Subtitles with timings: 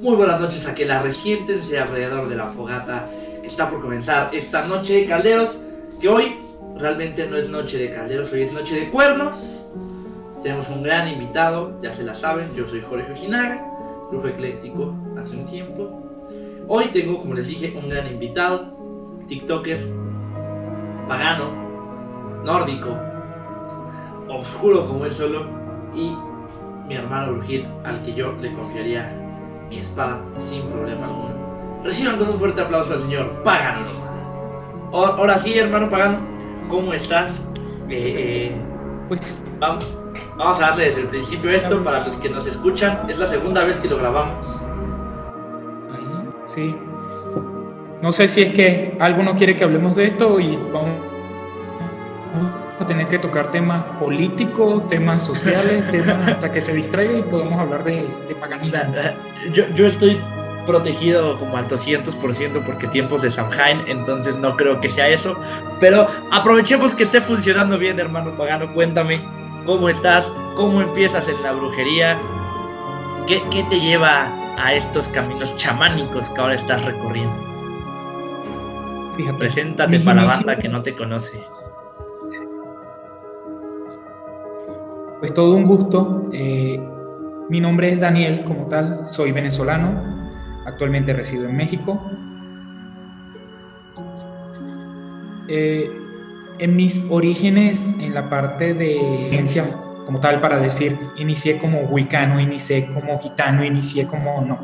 [0.00, 3.06] Muy buenas noches a que la resiéntense alrededor de la fogata
[3.42, 5.62] que está por comenzar esta noche de calderos.
[6.00, 6.36] Que hoy
[6.78, 9.66] realmente no es noche de calderos, hoy es noche de cuernos.
[10.42, 13.70] Tenemos un gran invitado, ya se la saben, yo soy Jorge Ojinaga,
[14.10, 16.00] brujo ecléctico hace un tiempo.
[16.66, 18.74] Hoy tengo, como les dije, un gran invitado,
[19.28, 19.86] TikToker,
[21.08, 21.50] pagano,
[22.42, 22.96] nórdico,
[24.30, 25.44] oscuro como él solo,
[25.94, 26.10] y
[26.88, 29.19] mi hermano Brujil, al que yo le confiaría
[29.70, 31.30] mi espada sin problema alguno.
[31.84, 34.10] Reciban con un fuerte aplauso al señor Pagano nomás.
[34.92, 36.18] Ahora sí, hermano Pagano,
[36.68, 37.42] ¿cómo estás?
[37.88, 38.52] Eh, eh,
[39.08, 39.96] pues vamos,
[40.36, 43.08] vamos a darle desde el principio esto para los que nos escuchan.
[43.08, 44.46] Es la segunda vez que lo grabamos.
[45.94, 46.76] Ahí, sí.
[48.02, 51.09] No sé si es que alguno quiere que hablemos de esto y vamos
[52.90, 57.84] tener que tocar temas políticos, temas sociales, temas hasta que se distraiga y podemos hablar
[57.84, 58.80] de, de paganismo.
[59.52, 60.20] Yo, yo estoy
[60.66, 65.36] protegido como al 200% porque tiempos de Samhain, entonces no creo que sea eso.
[65.78, 68.74] Pero aprovechemos que esté funcionando bien, hermano Pagano.
[68.74, 69.20] Cuéntame
[69.64, 72.18] cómo estás, cómo empiezas en la brujería,
[73.28, 77.36] qué, qué te lleva a estos caminos chamánicos que ahora estás recorriendo.
[79.16, 81.40] Fíjate, Preséntate para la banda que no te conoce.
[85.20, 86.30] Pues todo un gusto.
[86.32, 86.80] Eh,
[87.50, 90.02] mi nombre es Daniel, como tal, soy venezolano,
[90.66, 92.00] actualmente resido en México.
[95.46, 95.90] Eh,
[96.58, 99.66] en mis orígenes, en la parte de ciencia,
[100.06, 104.58] como tal, para decir, inicié como wicano, inicié como gitano, inicié como no.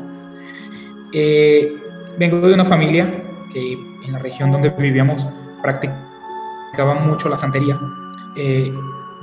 [1.13, 1.71] Eh,
[2.17, 3.07] vengo de una familia
[3.53, 3.73] que
[4.05, 5.27] en la región donde vivíamos
[5.61, 7.77] practicaba mucho la santería.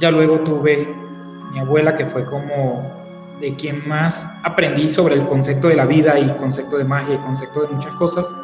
[0.01, 1.04] ya luego tuve
[1.55, 2.83] mi abuela, que fue como
[3.41, 7.19] de quien más aprendí sobre el concepto de la vida y concepto de magia y
[7.19, 8.35] concepto de muchas cosas.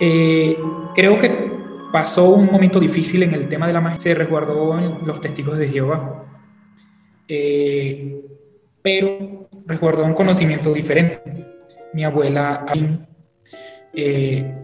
[0.00, 0.58] Eh,
[0.94, 1.52] creo que
[1.92, 5.58] pasó un momento difícil en el tema de la magia, se resguardó en los testigos
[5.58, 6.24] de Jehová,
[7.28, 8.22] eh,
[8.80, 11.20] pero resguardó un conocimiento diferente.
[11.92, 12.64] Mi abuela,
[13.92, 14.54] eh,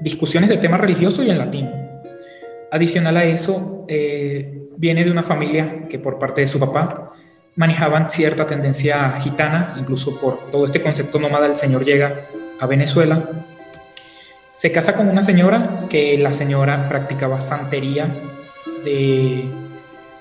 [0.00, 1.70] discusiones de temas religiosos y en latín.
[2.70, 3.86] Adicional a eso,
[4.78, 7.12] viene de una familia que por parte de su papá
[7.56, 12.26] manejaban cierta tendencia gitana, incluso por todo este concepto nómada, el señor llega
[12.60, 13.28] a Venezuela,
[14.54, 18.06] se casa con una señora que la señora practicaba santería
[18.84, 19.44] de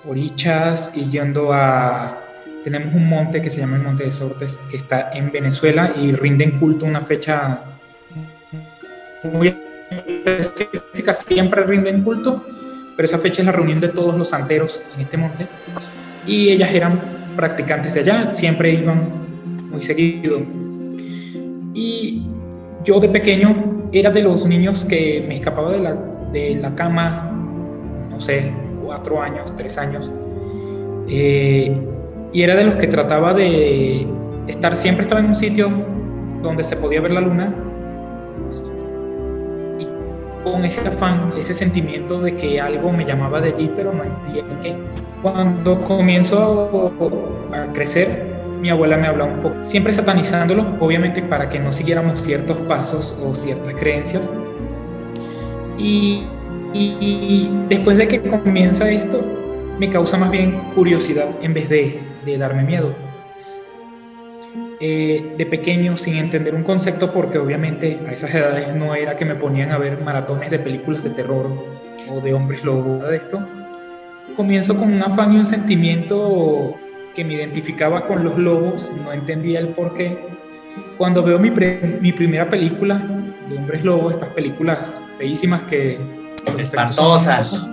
[0.08, 2.24] orichas y yendo a...
[2.64, 6.12] Tenemos un monte que se llama el Monte de Sortes, que está en Venezuela y
[6.12, 7.62] rinden culto una fecha
[9.24, 9.56] muy
[10.26, 12.44] específica, siempre rinden culto
[12.98, 15.48] pero esa fecha es la reunión de todos los santeros en este monte
[16.26, 17.00] y ellas eran
[17.36, 20.42] practicantes de allá, siempre iban muy seguido.
[21.76, 22.26] Y
[22.84, 25.94] yo de pequeño era de los niños que me escapaba de la,
[26.34, 27.32] de la cama,
[28.10, 28.52] no sé,
[28.84, 30.10] cuatro años, tres años,
[31.08, 31.72] eh,
[32.34, 34.08] y era de los que trataba de
[34.48, 35.70] estar, siempre estaba en un sitio
[36.42, 37.54] donde se podía ver la luna
[40.52, 44.44] con ese afán, ese sentimiento de que algo me llamaba de allí, pero no entendía
[44.62, 44.76] qué.
[45.22, 46.92] Cuando comienzo
[47.54, 52.20] a crecer, mi abuela me hablaba un poco, siempre satanizándolo, obviamente para que no siguiéramos
[52.20, 54.32] ciertos pasos o ciertas creencias.
[55.78, 56.24] Y,
[56.74, 59.22] y, después de que comienza esto,
[59.80, 63.07] me causa más bien curiosidad en vez de, de darme miedo.
[64.80, 69.26] Eh, de pequeño sin entender un concepto porque obviamente a esas edades no era que
[69.26, 71.48] me ponían a ver maratones de películas de terror
[72.12, 73.40] o de hombres lobos, de esto.
[74.36, 76.76] Comienzo con un afán y un sentimiento
[77.16, 80.16] que me identificaba con los lobos, no entendía el por qué.
[80.96, 83.04] Cuando veo mi, mi primera película
[83.50, 85.98] de hombres lobos, estas películas feísimas que...
[86.60, 87.68] Espantosas.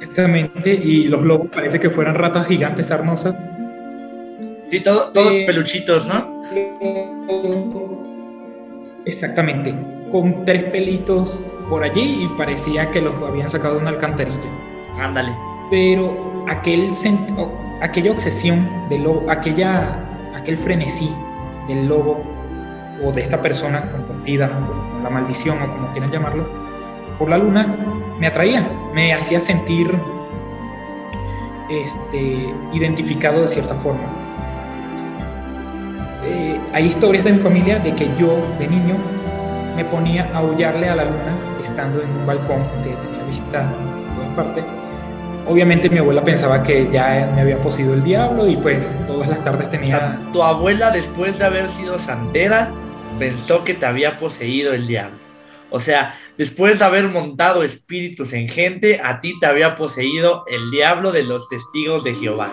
[0.00, 3.34] Exactamente, y los lobos parece que fueran ratas gigantes arnosas
[4.72, 5.12] Sí, todos
[5.44, 6.40] peluchitos, ¿no?
[9.04, 9.74] Exactamente,
[10.10, 14.48] con tres pelitos por allí y parecía que los habían sacado de una alcantarilla.
[14.98, 15.30] Ándale.
[15.70, 16.90] Pero aquel
[17.82, 19.98] aquella obsesión del lobo, aquella,
[20.34, 21.12] aquel frenesí
[21.68, 22.24] del lobo
[23.04, 26.48] o de esta persona compartida con la maldición o como quieran llamarlo,
[27.18, 27.76] por la luna,
[28.18, 29.90] me atraía, me hacía sentir
[31.68, 34.21] este, identificado de cierta forma.
[36.24, 38.96] Eh, hay historias de mi familia de que yo, de niño,
[39.76, 44.14] me ponía a aullarle a la luna estando en un balcón que tenía vista en
[44.14, 44.64] todas partes.
[45.48, 49.42] obviamente mi abuela pensaba que ya me había poseído el diablo y pues todas las
[49.42, 49.96] tardes tenía...
[49.96, 52.70] O sea, tu abuela después de haber sido santera
[53.18, 55.18] pensó que te había poseído el diablo.
[55.70, 60.70] O sea, después de haber montado espíritus en gente, a ti te había poseído el
[60.70, 62.50] diablo de los testigos de Jehová.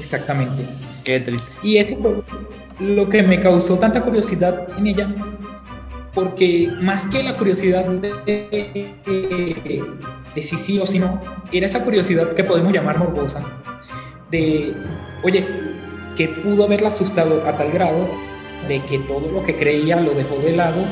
[0.00, 0.64] Exactamente.
[1.04, 1.52] Qué triste.
[1.62, 2.22] Y eso fue
[2.80, 5.14] lo que me causó tanta curiosidad en ella,
[6.14, 8.94] porque más que la curiosidad de,
[10.36, 11.20] si sí o si no,
[11.52, 13.42] era esa curiosidad que podemos llamar morbosa,
[14.30, 14.74] de,
[15.22, 15.46] oye,
[16.16, 18.08] que pudo haberla asustado a tal grado
[18.66, 20.82] de que todo lo que creía lo dejó de lado,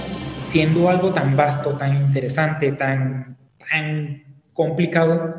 [0.47, 3.39] siendo algo tan vasto, tan interesante, tan,
[3.71, 5.35] tan complicado,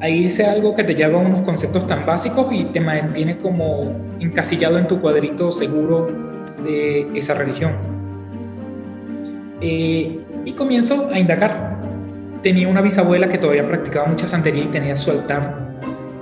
[0.00, 3.92] ahí irse algo que te lleva a unos conceptos tan básicos y te mantiene como
[4.20, 6.08] encasillado en tu cuadrito seguro
[6.64, 7.72] de esa religión.
[9.60, 11.80] Eh, y comienzo a indagar.
[12.42, 15.76] Tenía una bisabuela que todavía practicaba mucha santería y tenía su altar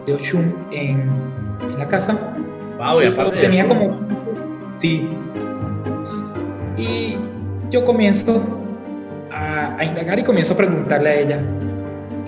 [0.05, 1.01] de Oshun en,
[1.63, 2.35] en la casa.
[2.77, 3.99] Wow, y aparte tenía como
[4.77, 5.09] sí.
[6.77, 7.17] Y
[7.71, 8.43] yo comienzo
[9.31, 11.41] a, a indagar y comienzo a preguntarle a ella,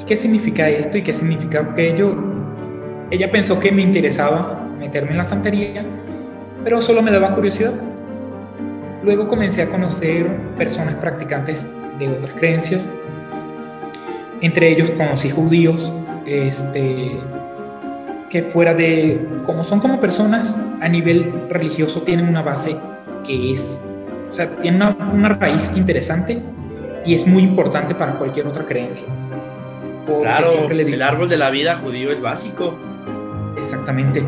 [0.07, 2.17] qué significa esto y qué significa aquello?
[3.11, 5.85] Ella pensó que me interesaba meterme en la santería,
[6.65, 7.75] pero solo me daba curiosidad.
[9.03, 10.27] Luego comencé a conocer
[10.57, 11.69] personas practicantes
[11.99, 12.89] de otras creencias.
[14.41, 15.93] Entre ellos conocí judíos,
[16.27, 17.21] este,
[18.31, 22.77] que fuera de, como son como personas a nivel religioso, tienen una base
[23.27, 23.81] que es,
[24.31, 26.41] o sea, tienen una, una raíz interesante
[27.05, 29.07] y es muy importante para cualquier otra creencia.
[30.07, 32.75] Claro, el árbol de la vida judío es básico.
[33.57, 34.25] Exactamente.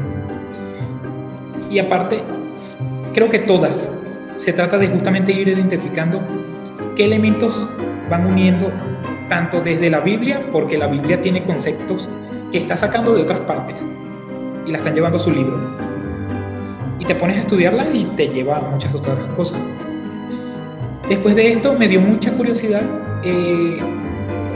[1.71, 2.23] Y aparte,
[3.13, 3.91] creo que todas,
[4.37, 6.23] se trata de justamente ir identificando
[6.95, 7.69] qué elementos
[8.09, 8.71] van uniendo
[9.29, 12.09] tanto desde la Biblia, porque la Biblia tiene conceptos
[12.53, 13.85] que está sacando de otras partes
[14.67, 15.59] y la están llevando a su libro.
[17.01, 19.61] Y te pones a estudiarla y te lleva a muchas otras cosas.
[21.09, 22.83] Después de esto me dio mucha curiosidad
[23.25, 23.79] eh,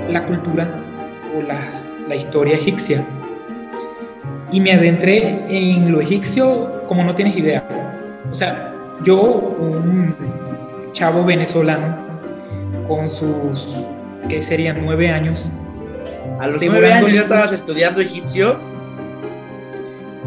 [0.09, 0.88] la cultura
[1.43, 3.05] la, historia egipcia.
[4.51, 7.65] Y me adentré en lo egipcio como no tienes idea.
[8.31, 8.73] O sea,
[9.05, 10.15] yo, un
[10.93, 11.97] chavo venezolano,
[12.87, 13.69] con sus,
[14.29, 15.51] que serían nueve años.
[16.41, 18.73] ¿A los nueve años ya estabas estudiando egipcios?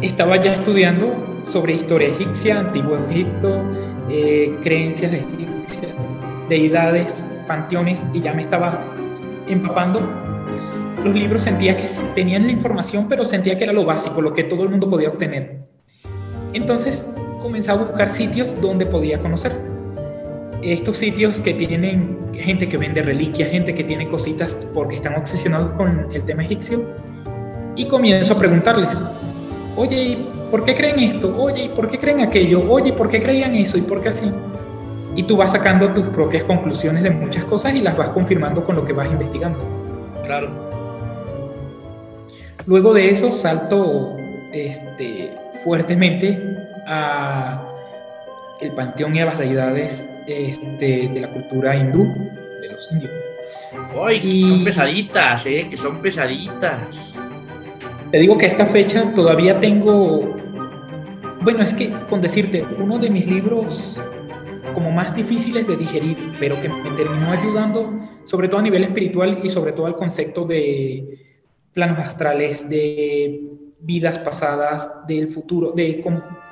[0.00, 3.62] Estaba ya estudiando sobre historia egipcia, antiguo Egipto,
[4.08, 5.92] eh, creencias egipcias,
[6.48, 8.80] deidades, panteones, y ya me estaba
[9.48, 10.21] empapando
[11.02, 14.44] los libros sentía que tenían la información, pero sentía que era lo básico, lo que
[14.44, 15.62] todo el mundo podía obtener.
[16.52, 17.06] Entonces
[17.40, 19.52] comencé a buscar sitios donde podía conocer.
[20.62, 25.72] Estos sitios que tienen gente que vende reliquias, gente que tiene cositas porque están obsesionados
[25.72, 26.86] con el tema egipcio.
[27.74, 29.02] Y comienzo a preguntarles,
[29.76, 30.18] oye,
[30.50, 31.36] ¿por qué creen esto?
[31.36, 32.62] Oye, ¿por qué creen aquello?
[32.70, 33.76] Oye, ¿por qué creían eso?
[33.76, 34.30] ¿Y por qué así?
[35.16, 38.76] Y tú vas sacando tus propias conclusiones de muchas cosas y las vas confirmando con
[38.76, 39.58] lo que vas investigando.
[40.24, 40.71] Claro.
[42.66, 44.16] Luego de eso salto
[44.52, 45.32] este,
[45.64, 46.38] fuertemente
[46.86, 47.68] a
[48.60, 52.04] el panteón y a las deidades este, de la cultura hindú,
[52.60, 53.12] de los indios.
[54.04, 54.42] ¡Ay, y...
[54.48, 55.66] son pesaditas, eh!
[55.68, 57.18] Que son pesaditas.
[58.10, 60.36] Te digo que a esta fecha todavía tengo...
[61.40, 63.98] Bueno, es que con decirte, uno de mis libros
[64.74, 67.92] como más difíciles de digerir, pero que me terminó ayudando,
[68.24, 71.31] sobre todo a nivel espiritual y sobre todo al concepto de
[71.72, 73.40] planos astrales, de
[73.80, 76.02] vidas pasadas, del futuro, de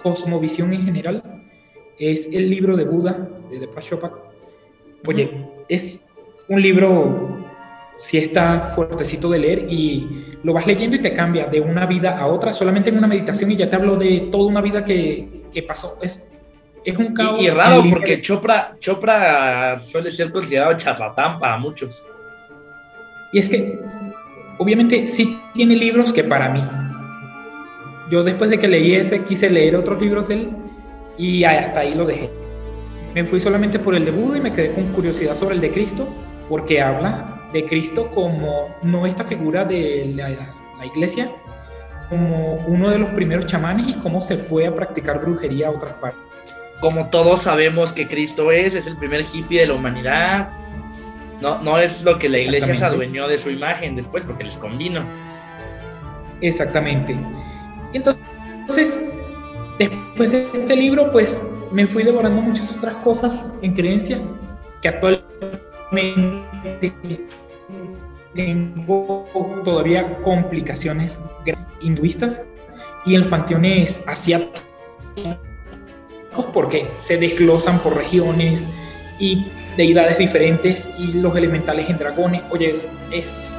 [0.03, 1.23] cosmovisión en general,
[1.99, 4.13] es el libro de Buda, de Deepak Chopra.
[5.07, 5.31] Oye,
[5.69, 6.03] es
[6.49, 7.47] un libro,
[7.99, 12.19] si está fuertecito de leer y lo vas leyendo y te cambia de una vida
[12.19, 15.45] a otra, solamente en una meditación y ya te hablo de toda una vida que,
[15.53, 15.99] que pasó.
[16.03, 16.27] Es,
[16.85, 17.41] es un caos.
[17.41, 22.05] Y, y raro porque Chopra, Chopra suele ser considerado charlatán para muchos.
[23.33, 23.79] Y es que
[24.61, 26.63] obviamente sí tiene libros que para mí.
[28.11, 30.51] Yo después de que leí ese quise leer otros libros de él
[31.17, 32.31] y hasta ahí lo dejé.
[33.15, 35.71] Me fui solamente por el de Buda y me quedé con curiosidad sobre el de
[35.71, 36.07] Cristo
[36.47, 41.31] porque habla de Cristo como no esta figura de la, la iglesia,
[42.11, 45.95] como uno de los primeros chamanes y cómo se fue a practicar brujería a otras
[45.95, 46.29] partes.
[46.81, 50.53] Como todos sabemos que Cristo es, es el primer hippie de la humanidad,
[51.41, 54.57] no, no es lo que la iglesia se adueñó de su imagen después porque les
[54.57, 55.05] convino.
[56.41, 57.17] Exactamente.
[57.93, 59.01] Entonces,
[59.79, 64.21] después de este libro, pues me fui devorando muchas otras cosas en creencias
[64.83, 65.25] que actualmente
[68.35, 69.27] tengo
[69.65, 71.21] todavía complicaciones
[71.81, 72.41] hinduistas
[73.05, 74.63] y en los panteones asiáticos
[76.53, 78.67] porque se desglosan por regiones
[79.19, 79.47] y
[79.81, 82.43] deidades diferentes y los elementales en dragones.
[82.51, 83.59] Oye, es, es,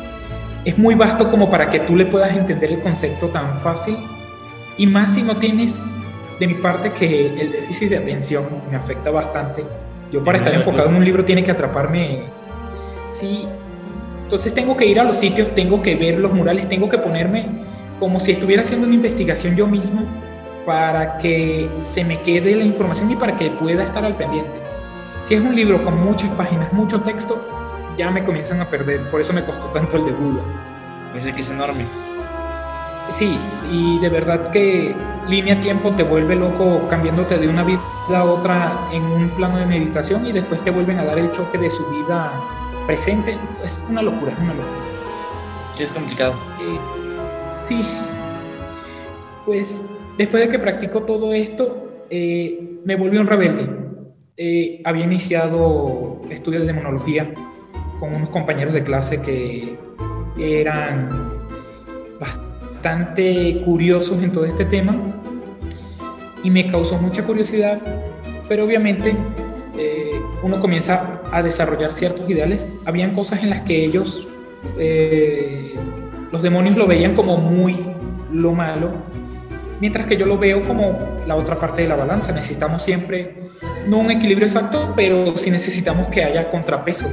[0.64, 3.98] es muy vasto como para que tú le puedas entender el concepto tan fácil
[4.78, 5.82] y más si no tienes
[6.40, 9.66] de mi parte que el déficit de atención me afecta bastante.
[10.12, 12.26] Yo para estar enfocado en un libro tiene que atraparme.
[13.12, 13.48] Sí.
[14.22, 17.48] Entonces tengo que ir a los sitios, tengo que ver los murales, tengo que ponerme
[18.00, 20.04] como si estuviera haciendo una investigación yo mismo
[20.68, 24.71] para que se me quede la información y para que pueda estar al pendiente.
[25.24, 27.40] Si es un libro con muchas páginas, mucho texto,
[27.96, 29.10] ya me comienzan a perder.
[29.10, 30.42] Por eso me costó tanto el de Buda.
[31.16, 31.86] Ese que es enorme.
[33.12, 33.38] Sí,
[33.70, 34.96] y de verdad que
[35.28, 37.82] línea tiempo te vuelve loco cambiándote de una vida
[38.16, 41.58] a otra en un plano de meditación y después te vuelven a dar el choque
[41.58, 42.32] de su vida
[42.88, 43.38] presente.
[43.64, 44.80] Es una locura, es una locura.
[45.74, 46.34] Sí, es complicado.
[46.62, 46.80] Eh,
[47.70, 47.86] sí.
[49.46, 49.86] Pues
[50.18, 53.81] después de que practico todo esto, eh, me volví un rebelde.
[54.44, 57.32] Eh, había iniciado estudios de demonología
[58.00, 59.78] con unos compañeros de clase que
[60.36, 61.38] eran
[62.20, 64.96] bastante curiosos en todo este tema
[66.44, 67.80] y me causó mucha curiosidad,
[68.50, 69.16] pero obviamente
[69.78, 72.68] eh, uno comienza a desarrollar ciertos ideales.
[72.86, 74.28] Habían cosas en las que ellos,
[74.76, 75.76] eh,
[76.32, 77.76] los demonios lo veían como muy
[78.34, 78.90] lo malo,
[79.82, 82.32] mientras que yo lo veo como la otra parte de la balanza.
[82.32, 83.50] Necesitamos siempre,
[83.88, 87.12] no un equilibrio exacto, pero sí necesitamos que haya contrapeso.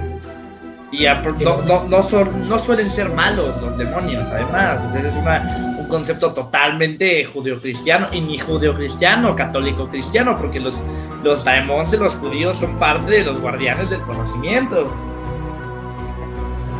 [0.92, 1.04] Y
[1.44, 4.86] no, no, no, suelen ser malos los demonios, además.
[4.94, 10.82] ese es un concepto totalmente judeocristiano, y ni judeocristiano, católico cristiano, porque los,
[11.22, 14.90] los daemons de los judíos son parte de los guardianes del conocimiento.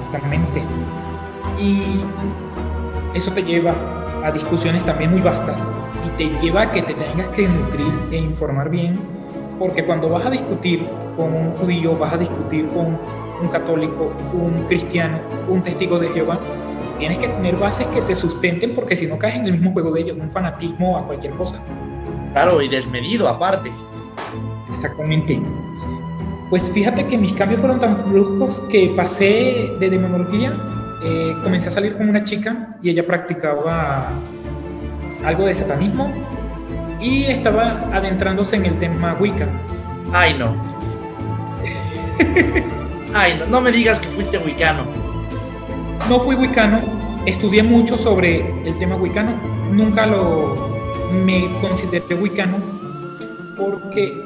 [0.06, 0.62] Exactamente.
[1.60, 2.00] Y
[3.14, 3.97] eso te lleva
[4.28, 5.72] a discusiones también muy vastas
[6.06, 9.00] y te lleva a que te tengas que nutrir e informar bien,
[9.58, 12.98] porque cuando vas a discutir con un judío, vas a discutir con
[13.40, 15.18] un católico, un cristiano,
[15.48, 16.38] un testigo de Jehová,
[16.98, 19.92] tienes que tener bases que te sustenten porque si no caes en el mismo juego
[19.92, 21.60] de ellos, un fanatismo a cualquier cosa.
[22.32, 23.72] Claro, y desmedido aparte.
[24.68, 25.40] Exactamente.
[26.50, 30.56] Pues fíjate que mis cambios fueron tan bruscos que pasé de demonología,
[31.02, 34.08] eh, comencé a salir con una chica y ella practicaba
[35.24, 36.12] algo de satanismo
[37.00, 39.46] y estaba adentrándose en el tema Wicca.
[40.12, 40.56] Ay, no.
[43.14, 44.84] Ay, no, me digas que fuiste wicano.
[46.08, 46.80] No fui wicano,
[47.26, 49.32] estudié mucho sobre el tema wicano,
[49.72, 50.68] nunca lo
[51.24, 52.58] me consideré wicano
[53.56, 54.24] porque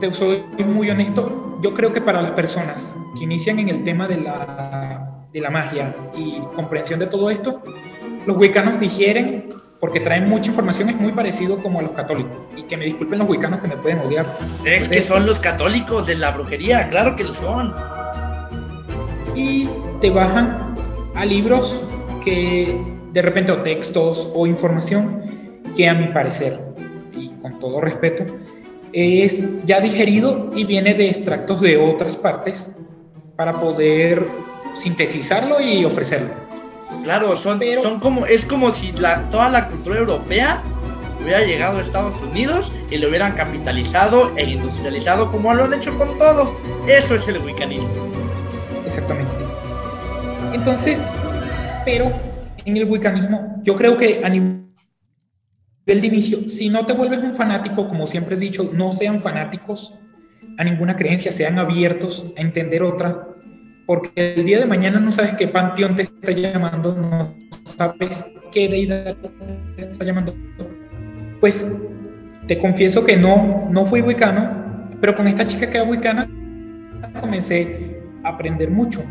[0.00, 4.06] te soy muy honesto, yo creo que para las personas que inician en el tema
[4.06, 7.62] de la, de la magia y comprensión de todo esto,
[8.26, 9.48] los wicanos digieren
[9.80, 12.36] porque traen mucha información, es muy parecido como a los católicos.
[12.56, 14.26] Y que me disculpen los wicanos que me pueden odiar.
[14.64, 17.74] Es que son los católicos de la brujería, claro que lo son.
[19.36, 19.68] Y
[20.00, 20.74] te bajan
[21.14, 21.80] a libros
[22.24, 22.76] que
[23.12, 26.60] de repente o textos o información que a mi parecer,
[27.12, 28.24] y con todo respeto,
[28.92, 32.74] es ya digerido y viene de extractos de otras partes
[33.36, 34.24] para poder
[34.74, 36.34] sintetizarlo y ofrecerlo.
[37.04, 40.62] Claro, son, son como, es como si la, toda la cultura europea
[41.20, 45.96] hubiera llegado a Estados Unidos y lo hubieran capitalizado e industrializado como lo han hecho
[45.96, 46.56] con todo.
[46.86, 47.88] Eso es el wicanismo.
[48.86, 49.32] Exactamente.
[50.52, 51.08] Entonces,
[51.84, 52.10] pero
[52.64, 54.64] en el wicanismo, yo creo que a nivel
[55.86, 59.94] de inicio, si no te vuelves un fanático, como siempre he dicho, no sean fanáticos
[60.56, 63.27] a ninguna creencia, sean abiertos a entender otra,
[63.88, 68.68] porque el día de mañana no sabes qué panteón te está llamando, no sabes qué
[68.68, 69.16] deidad
[69.76, 70.34] te está llamando.
[71.40, 71.66] Pues
[72.46, 76.28] te confieso que no, no fui wicano, pero con esta chica que era wicana
[77.18, 79.02] comencé a aprender mucho.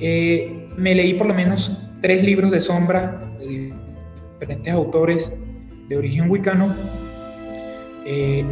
[0.00, 3.74] Eh, me leí por lo menos tres libros de sombra de
[4.40, 5.36] diferentes autores
[5.90, 6.74] de origen wicano.
[8.06, 8.42] Eh,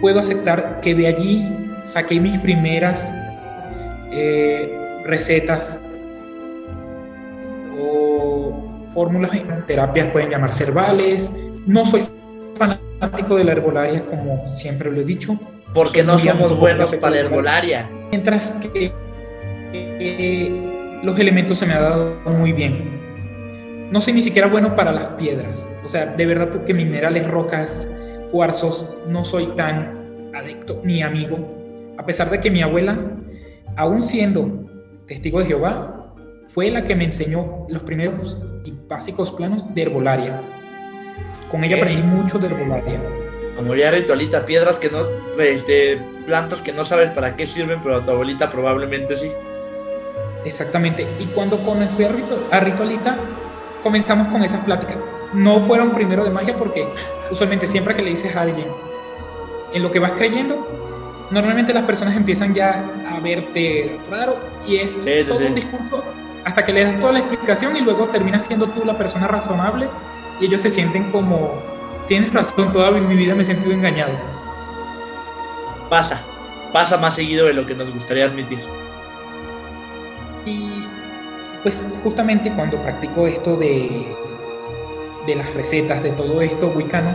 [0.00, 1.46] puedo aceptar que de allí
[1.84, 3.12] saqué mis primeras
[4.10, 5.80] eh, recetas
[7.80, 11.30] o fórmulas en terapias pueden llamarse herbales.
[11.66, 12.02] No soy
[12.56, 15.38] fanático de la herbolaria, como siempre lo he dicho.
[15.74, 17.90] Porque no somos buenos para la herbolaria.
[18.10, 18.92] Mientras que
[19.72, 22.98] eh, los elementos se me han dado muy bien.
[23.90, 25.68] No soy ni siquiera bueno para las piedras.
[25.84, 27.88] O sea, de verdad porque minerales, rocas,
[28.30, 31.94] cuarzos, no soy tan adicto ni amigo.
[31.96, 32.98] A pesar de que mi abuela,
[33.78, 34.66] aún siendo
[35.06, 36.12] testigo de Jehová,
[36.48, 40.42] fue la que me enseñó los primeros y básicos planos de herbolaria.
[41.48, 43.00] Con ella aprendí mucho de herbolaria.
[43.56, 45.06] Como ya ritualita, piedras que no,
[45.38, 49.30] este, plantas que no sabes para qué sirven, pero a tu abuelita probablemente sí.
[50.44, 51.06] Exactamente.
[51.20, 53.16] Y cuando conocí a, Ritualita,
[53.82, 54.96] comenzamos con esas pláticas.
[55.32, 56.88] No fueron primero de magia porque
[57.30, 58.66] usualmente siempre que le dices a alguien
[59.72, 60.77] en lo que vas creyendo,
[61.30, 66.04] normalmente las personas empiezan ya a verte raro y es todo un discurso
[66.44, 69.88] hasta que le das toda la explicación y luego terminas siendo tú la persona razonable
[70.40, 71.60] y ellos se sienten como,
[72.06, 74.12] tienes razón, toda mi vida me he sentido engañado.
[75.90, 76.22] Pasa,
[76.72, 78.58] pasa más seguido de lo que nos gustaría admitir.
[80.46, 80.84] Y
[81.62, 84.14] pues justamente cuando practico esto de,
[85.26, 87.14] de las recetas, de todo esto wicano,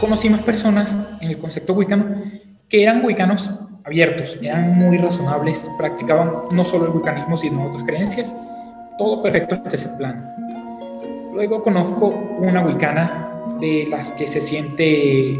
[0.00, 2.04] conocí más personas en el concepto wicano
[2.68, 3.52] que eran wicanos
[3.84, 8.34] abiertos, eran muy razonables, practicaban no solo el wicanismo, sino otras creencias,
[8.98, 10.22] todo perfecto hasta ese plano.
[11.32, 12.08] Luego conozco
[12.38, 13.28] una wicana
[13.60, 15.38] de las que se siente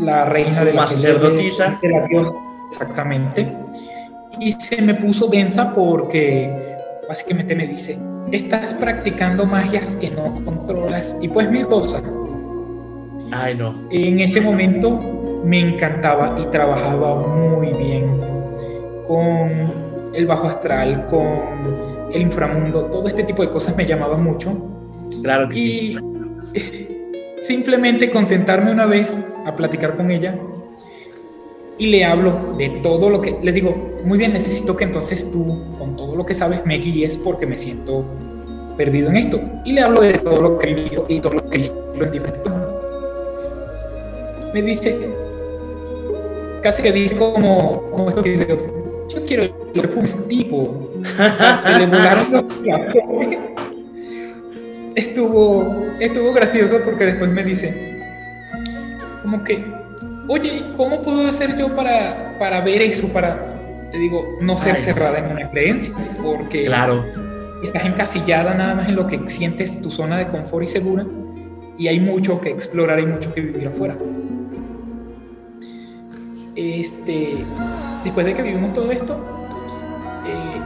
[0.00, 2.34] la reina de la sacerdotisa de la diosa,
[2.68, 3.56] exactamente.
[4.38, 6.76] Y se me puso densa porque
[7.08, 7.98] básicamente me dice,
[8.32, 12.02] estás practicando magias que no controlas y pues mil cosas.
[13.30, 13.74] Ay, no.
[13.90, 18.06] En este momento me encantaba y trabajaba muy bien
[19.06, 19.50] con
[20.14, 24.52] el bajo astral, con el inframundo, todo este tipo de cosas me llamaban mucho.
[25.22, 25.98] Claro que y
[27.42, 30.38] simplemente concentrarme una vez a platicar con ella
[31.76, 35.74] y le hablo de todo lo que les digo, muy bien, necesito que entonces tú,
[35.78, 38.04] con todo lo que sabes, me guíes porque me siento
[38.76, 39.40] perdido en esto.
[39.64, 41.94] Y le hablo de todo lo que he vivido y todo lo que he visto
[42.00, 42.52] en diferentes
[44.52, 45.23] Me dice,
[46.64, 48.66] casi que dice como, como estos videos,
[49.14, 50.90] yo quiero lo que fue un tipo.
[51.04, 52.44] se le volaron los
[54.94, 58.00] estuvo, estuvo gracioso porque después me dice,
[59.22, 59.62] como que,
[60.26, 63.08] oye, ¿cómo puedo hacer yo para, para ver eso?
[63.08, 67.04] Para, te digo, no ser cerrada en una creencia, porque claro.
[67.62, 71.04] estás encasillada nada más en lo que sientes tu zona de confort y segura,
[71.76, 73.96] y hay mucho que explorar y mucho que vivir afuera.
[76.56, 77.44] Este,
[78.04, 79.14] después de que vivimos todo esto,
[80.26, 80.60] eh,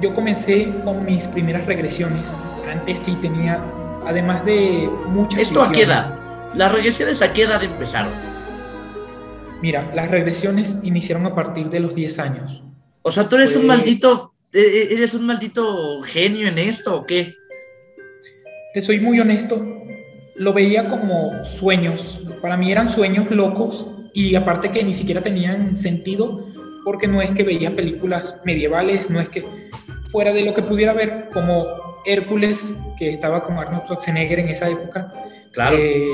[0.00, 2.28] yo comencé con mis primeras regresiones.
[2.70, 3.62] Antes sí tenía,
[4.04, 5.40] además de muchas...
[5.40, 6.18] ¿Esto a qué edad?
[6.54, 8.12] ¿Las regresiones a qué edad empezaron?
[9.62, 12.62] Mira, las regresiones iniciaron a partir de los 10 años.
[13.02, 17.06] O sea, tú eres un maldito, e, e, eres un maldito genio en esto o
[17.06, 17.34] qué?
[18.74, 19.64] Te soy muy honesto,
[20.34, 22.20] lo veía como sueños.
[22.42, 23.86] Para mí eran sueños locos
[24.16, 26.46] y aparte que ni siquiera tenían sentido
[26.84, 29.44] porque no es que veía películas medievales, no es que
[30.10, 31.66] fuera de lo que pudiera ver como
[32.06, 35.12] Hércules, que estaba con Arnold Schwarzenegger en esa época.
[35.52, 35.76] Claro.
[35.78, 36.08] Eh,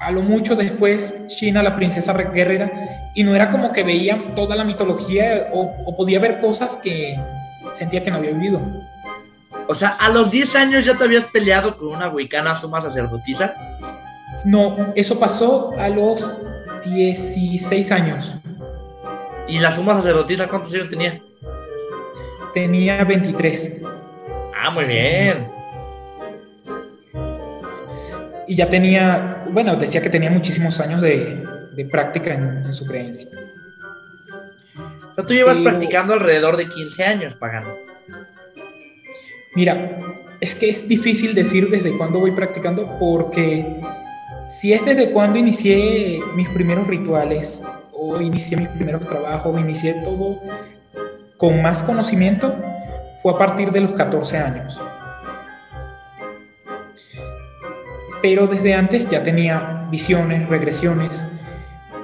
[0.00, 2.72] a lo mucho después, China, la princesa guerrera,
[3.14, 7.20] y no era como que veía toda la mitología o, podía ver cosas que
[7.72, 8.58] sentía que no había vivido.
[9.68, 13.54] O sea, a los 10 años ya te habías peleado con una wicana suma sacerdotisa.
[14.46, 16.32] No, eso pasó a los
[16.84, 18.34] 16 años.
[19.48, 21.20] ¿Y la suma sacerdotisa cuántos años tenía?
[22.54, 23.82] Tenía 23.
[24.56, 25.50] Ah, muy bien.
[28.46, 31.46] Y ya tenía, bueno, decía que tenía muchísimos años de,
[31.90, 33.28] práctica en, su creencia.
[35.10, 37.76] O sea, tú llevas practicando alrededor de 15 años, pagando.
[39.54, 39.98] Mira,
[40.40, 43.80] es que es difícil decir desde cuándo voy practicando porque
[44.46, 49.94] si es desde cuando inicié mis primeros rituales o inicié mis primeros trabajos o inicié
[50.04, 50.38] todo
[51.36, 52.54] con más conocimiento,
[53.22, 54.80] fue a partir de los 14 años.
[58.20, 61.26] Pero desde antes ya tenía visiones, regresiones.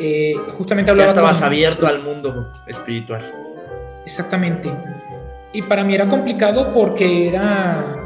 [0.00, 1.08] Eh, justamente hablaba.
[1.08, 3.22] Ya estabas abierto al mundo espiritual.
[4.04, 4.72] Exactamente.
[5.52, 7.97] Y para mí era complicado porque era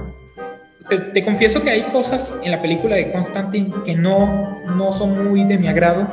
[0.99, 5.45] te, confieso que hay cosas en la película de Constantine que no, no son muy
[5.45, 6.09] de mi agrado,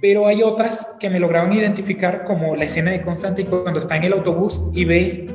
[0.00, 4.04] pero hay otras que me lograron identificar, como la escena de Constantine cuando está en
[4.04, 5.30] el autobús y ve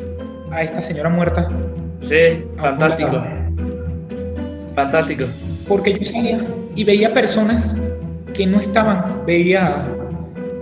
[0.52, 1.50] a esta señora muerta.
[2.02, 3.24] Sí, fantástico.
[4.76, 5.26] Fantástico.
[5.68, 7.78] Porque yo salía y veía personas
[8.34, 9.88] que no estaban, veía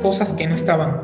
[0.02, 1.02] cosas que no estaban.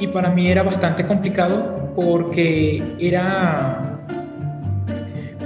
[0.00, 3.87] Y para mí era bastante complicado porque era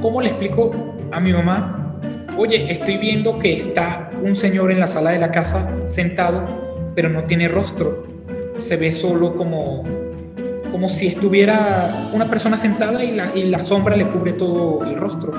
[0.03, 0.73] ¿Cómo le explico
[1.13, 1.97] a mi mamá?
[2.37, 7.09] Oye, estoy viendo que está un señor en la sala de la casa sentado, pero
[7.09, 8.05] no tiene rostro.
[8.59, 9.85] Se ve solo como
[10.73, 14.97] como si estuviera una persona sentada y la, y la sombra le cubre todo el
[14.97, 15.35] rostro.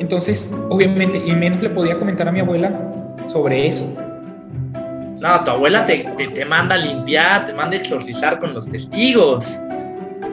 [0.00, 2.80] Entonces, obviamente, y menos le podía comentar a mi abuela
[3.26, 3.94] sobre eso.
[5.20, 5.98] No, tu abuela te,
[6.34, 9.60] te, manda a limpiar, te manda a exorcizar con los testigos.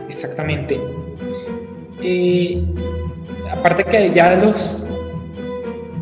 [0.10, 0.80] Exactamente.
[2.04, 2.64] Eh,
[3.52, 4.88] aparte que ya a los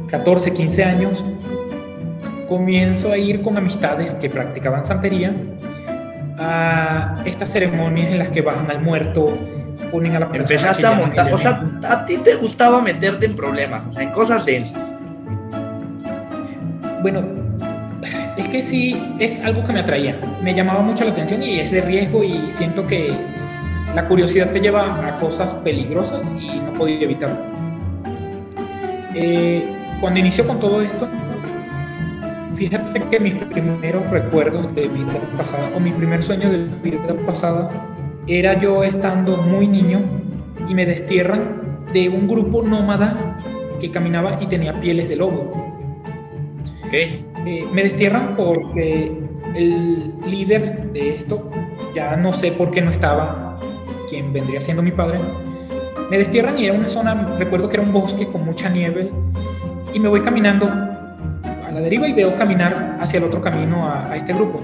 [0.07, 1.23] 14, 15 años,
[2.47, 5.33] comienzo a ir con amistades que practicaban santería
[6.37, 9.37] a estas ceremonias en las que bajan al muerto,
[9.91, 10.55] ponen a la persona.
[10.55, 14.11] Empezaste a montar, o sea, a ti te gustaba meterte en problemas, o sea, en
[14.11, 14.95] cosas densas.
[17.01, 17.23] Bueno,
[18.37, 21.71] es que sí, es algo que me atraía, me llamaba mucho la atención y es
[21.71, 23.13] de riesgo y siento que
[23.95, 27.37] la curiosidad te lleva a cosas peligrosas y no podía evitarlo.
[29.15, 29.67] Eh,
[29.99, 31.07] cuando inició con todo esto,
[32.53, 37.87] fíjate que mis primeros recuerdos de vida pasada, o mi primer sueño de vida pasada,
[38.27, 40.01] era yo estando muy niño
[40.67, 43.39] y me destierran de un grupo nómada
[43.79, 45.73] que caminaba y tenía pieles de lobo.
[46.91, 47.25] ¿Qué?
[47.45, 49.17] Eh, me destierran porque
[49.55, 51.49] el líder de esto,
[51.95, 53.48] ya no sé por qué no estaba,
[54.09, 55.19] quien vendría siendo mi padre,
[56.09, 59.11] me destierran y era una zona, recuerdo que era un bosque con mucha nieve,
[59.93, 64.15] y me voy caminando a la deriva y veo caminar hacia el otro camino a,
[64.15, 64.61] este grupo.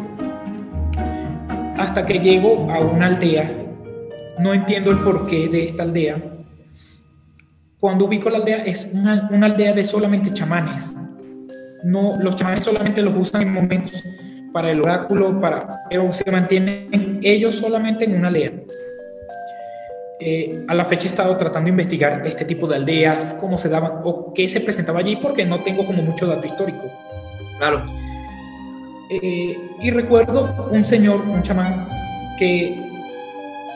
[1.77, 3.51] Hasta que llego a una aldea,
[4.39, 6.17] no entiendo el porqué de esta aldea.
[7.79, 10.95] Cuando ubico la aldea es una, una aldea de solamente chamanes.
[11.83, 14.01] No, los chamanes solamente los usan en momentos
[14.51, 18.51] para el oráculo, para, pero se mantienen ellos solamente en una aldea.
[20.17, 23.67] Eh, a la fecha he estado tratando de investigar este tipo de aldeas, cómo se
[23.67, 26.89] daban o qué se presentaba allí, porque no tengo como mucho dato histórico.
[27.57, 27.85] Claro.
[29.09, 31.87] Eh, y recuerdo un señor, un chamán,
[32.39, 32.81] que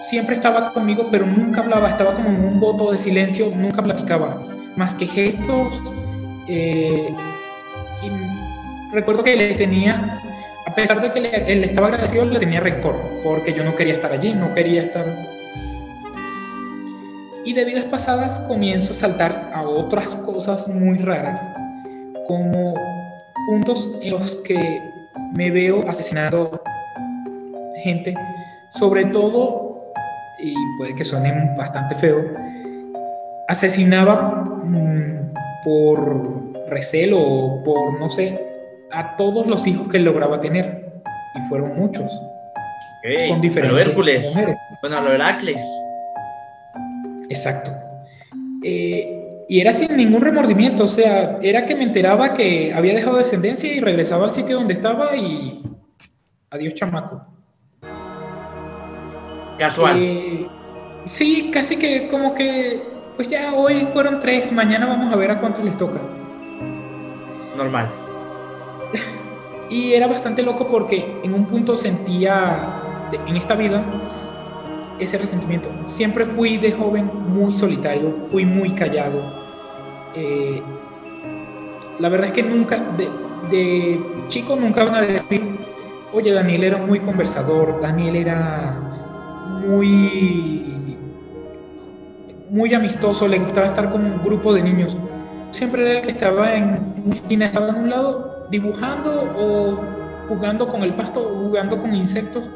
[0.02, 4.41] siempre estaba conmigo, pero nunca hablaba, estaba como en un voto de silencio, nunca platicaba,
[4.78, 5.82] más que gestos.
[6.47, 7.10] Eh,
[8.02, 10.21] y recuerdo que le tenía,
[10.65, 14.13] a pesar de que él estaba agradecido, le tenía rencor, porque yo no quería estar
[14.13, 15.06] allí, no quería estar
[17.45, 21.41] y de vidas pasadas comienzo a saltar a otras cosas muy raras,
[22.28, 22.75] como
[23.47, 24.82] puntos en los que
[25.34, 26.62] me veo asesinando
[27.84, 28.15] gente,
[28.69, 29.93] sobre todo,
[30.39, 32.23] y puede que suene bastante feo,
[33.47, 38.39] asesinaba mm, por recelo o por, no sé,
[38.91, 41.02] a todos los hijos que lograba tener,
[41.36, 42.12] y fueron muchos.
[43.28, 44.25] con diferentes Hércules.
[44.30, 44.58] mujeres.
[44.82, 45.65] Bueno, lo Heracles.
[47.29, 47.71] Exacto.
[48.63, 53.17] Eh, y era sin ningún remordimiento, o sea, era que me enteraba que había dejado
[53.17, 55.63] descendencia y regresaba al sitio donde estaba y
[56.51, 57.25] adiós chamaco.
[59.57, 59.97] Casual.
[59.99, 60.47] Eh,
[61.07, 62.81] sí, casi que como que,
[63.15, 65.99] pues ya hoy fueron tres, mañana vamos a ver a cuántos les toca.
[67.57, 67.89] Normal.
[69.69, 73.83] y era bastante loco porque en un punto sentía en esta vida
[74.99, 75.69] ese resentimiento.
[75.85, 79.21] Siempre fui de joven muy solitario, fui muy callado.
[80.15, 80.62] Eh,
[81.99, 83.09] la verdad es que nunca, de,
[83.51, 85.41] de, chico nunca van a decir,
[86.13, 88.79] oye, Daniel era muy conversador, Daniel era
[89.65, 90.97] muy,
[92.49, 94.97] muy amistoso, le gustaba estar con un grupo de niños.
[95.51, 96.89] Siempre era que estaba en
[97.29, 99.79] estaba en un lado dibujando o
[100.27, 102.49] jugando con el pasto, o jugando con insectos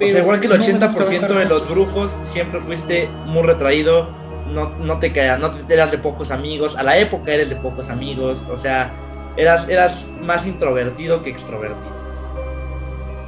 [0.00, 4.08] o sea, igual que el 80% de los brujos, siempre fuiste muy retraído,
[4.48, 7.56] no, no te caías, no te eras de pocos amigos, a la época eres de
[7.56, 8.92] pocos amigos, o sea,
[9.36, 12.02] eras, eras más introvertido que extrovertido.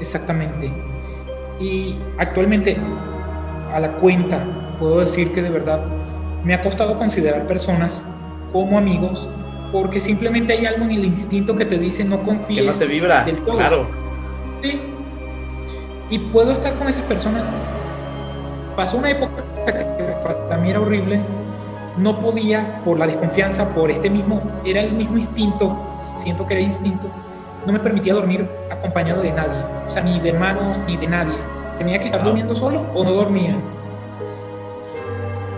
[0.01, 0.73] Exactamente.
[1.61, 2.77] Y actualmente,
[3.73, 4.45] a la cuenta,
[4.79, 5.85] puedo decir que de verdad
[6.43, 8.07] me ha costado considerar personas
[8.53, 9.29] como amigos
[9.73, 12.61] porque simplemente hay algo en el instinto que te dice no confíes.
[12.61, 13.57] Que no te vibra, del todo.
[13.57, 13.89] claro.
[14.63, 14.81] Sí,
[16.11, 17.51] y puedo estar con esas personas.
[18.77, 21.21] Pasó una época que para mí era horrible,
[21.97, 26.63] no podía por la desconfianza, por este mismo, era el mismo instinto, siento que era
[26.63, 27.09] instinto,
[27.67, 31.35] no me permitía dormir acompañado de nadie, o sea, ni de hermanos, ni de nadie.
[31.79, 33.57] Tenía que estar durmiendo solo o no dormía.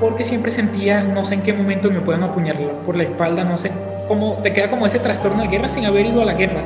[0.01, 3.57] Porque siempre sentía, no sé en qué momento me pueden apuñalar por la espalda, no
[3.57, 3.71] sé,
[4.07, 6.63] cómo te queda como ese trastorno de guerra sin haber ido a la guerra.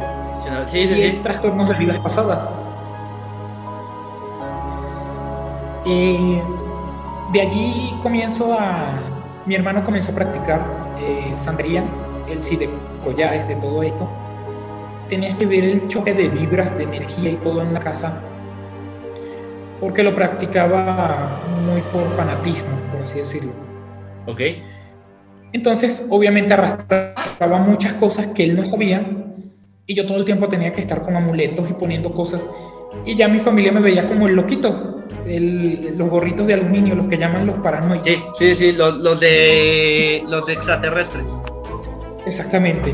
[0.66, 2.53] Sí, sí, y es trastorno de vidas pasadas.
[5.87, 6.43] Eh,
[7.33, 8.99] de allí comienzo a,
[9.47, 10.61] mi hermano comenzó a practicar
[11.01, 11.85] eh, sandría,
[12.29, 12.69] el sí de
[13.03, 14.09] collares, de todo esto.
[15.09, 18.23] Tenías que ver el choque de vibras, de energía y todo en la casa.
[19.81, 23.53] porque lo practicaba muy por fanatismo, por así decirlo.
[24.27, 24.40] Ok.
[25.53, 29.05] Entonces, obviamente arrastraba muchas cosas que él no sabía
[29.87, 32.47] y yo todo el tiempo tenía que estar con amuletos y poniendo cosas
[33.05, 37.16] y ya mi familia me veía como el loquito, los gorritos de aluminio, los que
[37.16, 38.07] llaman los paranoicos.
[38.07, 41.42] Sí, sí, sí, los, los de los extraterrestres.
[42.27, 42.92] Exactamente.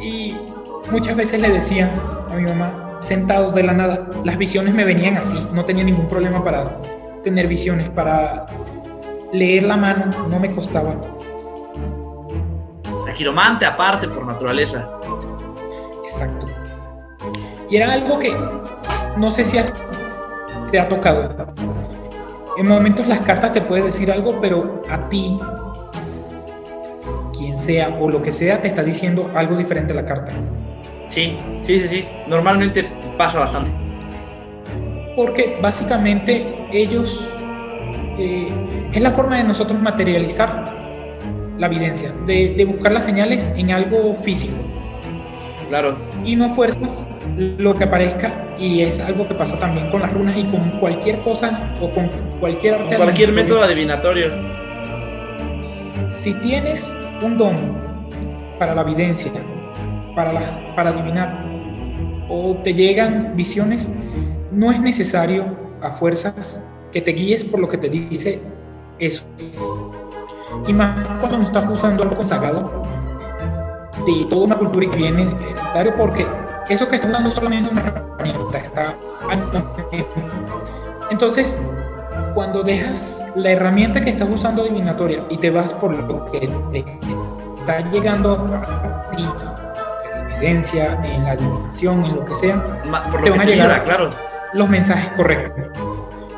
[0.00, 0.36] Y
[0.90, 1.92] muchas veces le decía
[2.30, 6.08] a mi mamá, sentados de la nada, las visiones me venían así, no tenía ningún
[6.08, 6.80] problema para
[7.22, 8.46] tener visiones, para
[9.32, 10.94] leer la mano, no me costaba.
[13.06, 14.88] La quiromante aparte por naturaleza.
[16.02, 16.46] Exacto.
[17.68, 18.34] Y era algo que
[19.16, 19.58] no sé si
[20.72, 21.52] te ha tocado.
[22.56, 25.36] En momentos las cartas te pueden decir algo, pero a ti,
[27.36, 30.32] quien sea o lo que sea, te está diciendo algo diferente a la carta.
[31.08, 32.08] Sí, sí, sí, sí.
[32.26, 33.70] Normalmente pasa bastante.
[35.14, 37.36] Porque básicamente ellos
[38.18, 38.48] eh,
[38.92, 40.72] es la forma de nosotros materializar
[41.58, 44.71] la evidencia, de, de buscar las señales en algo físico.
[45.72, 45.96] Claro.
[46.22, 47.08] Y no fuerzas
[47.38, 51.22] lo que aparezca y es algo que pasa también con las runas y con cualquier
[51.22, 52.88] cosa o con cualquier arte.
[52.88, 54.32] Con cualquier método adivinatorio.
[56.10, 57.56] Si tienes un don
[58.58, 59.32] para la evidencia,
[60.14, 61.42] para, la, para adivinar,
[62.28, 63.90] o te llegan visiones,
[64.50, 68.42] no es necesario a fuerzas que te guíes por lo que te dice
[68.98, 69.24] eso.
[70.66, 73.01] Y más cuando no estás usando algo consagrado
[74.06, 76.26] de toda una cultura que viene hereditario, porque
[76.68, 78.94] eso que está usando es solamente una herramienta, está
[81.10, 81.60] entonces
[82.34, 86.84] cuando dejas la herramienta que estás usando adivinatoria y te vas por lo que te
[87.60, 92.82] está llegando a ti, en la evidencia, en la adivinación, en lo que sea,
[93.22, 94.10] te van a llegar claro.
[94.54, 95.66] los mensajes correctos.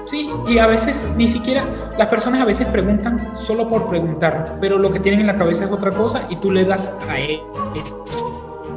[0.04, 1.64] Sí, y a veces ni siquiera,
[1.96, 5.64] las personas a veces preguntan solo por preguntar, pero lo que tienen en la cabeza
[5.64, 7.40] es otra cosa y tú le das a él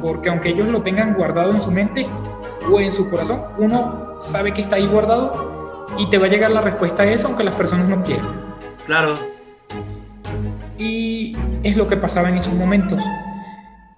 [0.00, 2.06] Porque aunque ellos lo tengan guardado en su mente
[2.70, 6.50] o en su corazón, uno sabe que está ahí guardado y te va a llegar
[6.50, 8.56] la respuesta a eso aunque las personas no quieran.
[8.86, 9.18] Claro.
[10.78, 13.02] Y es lo que pasaba en esos momentos.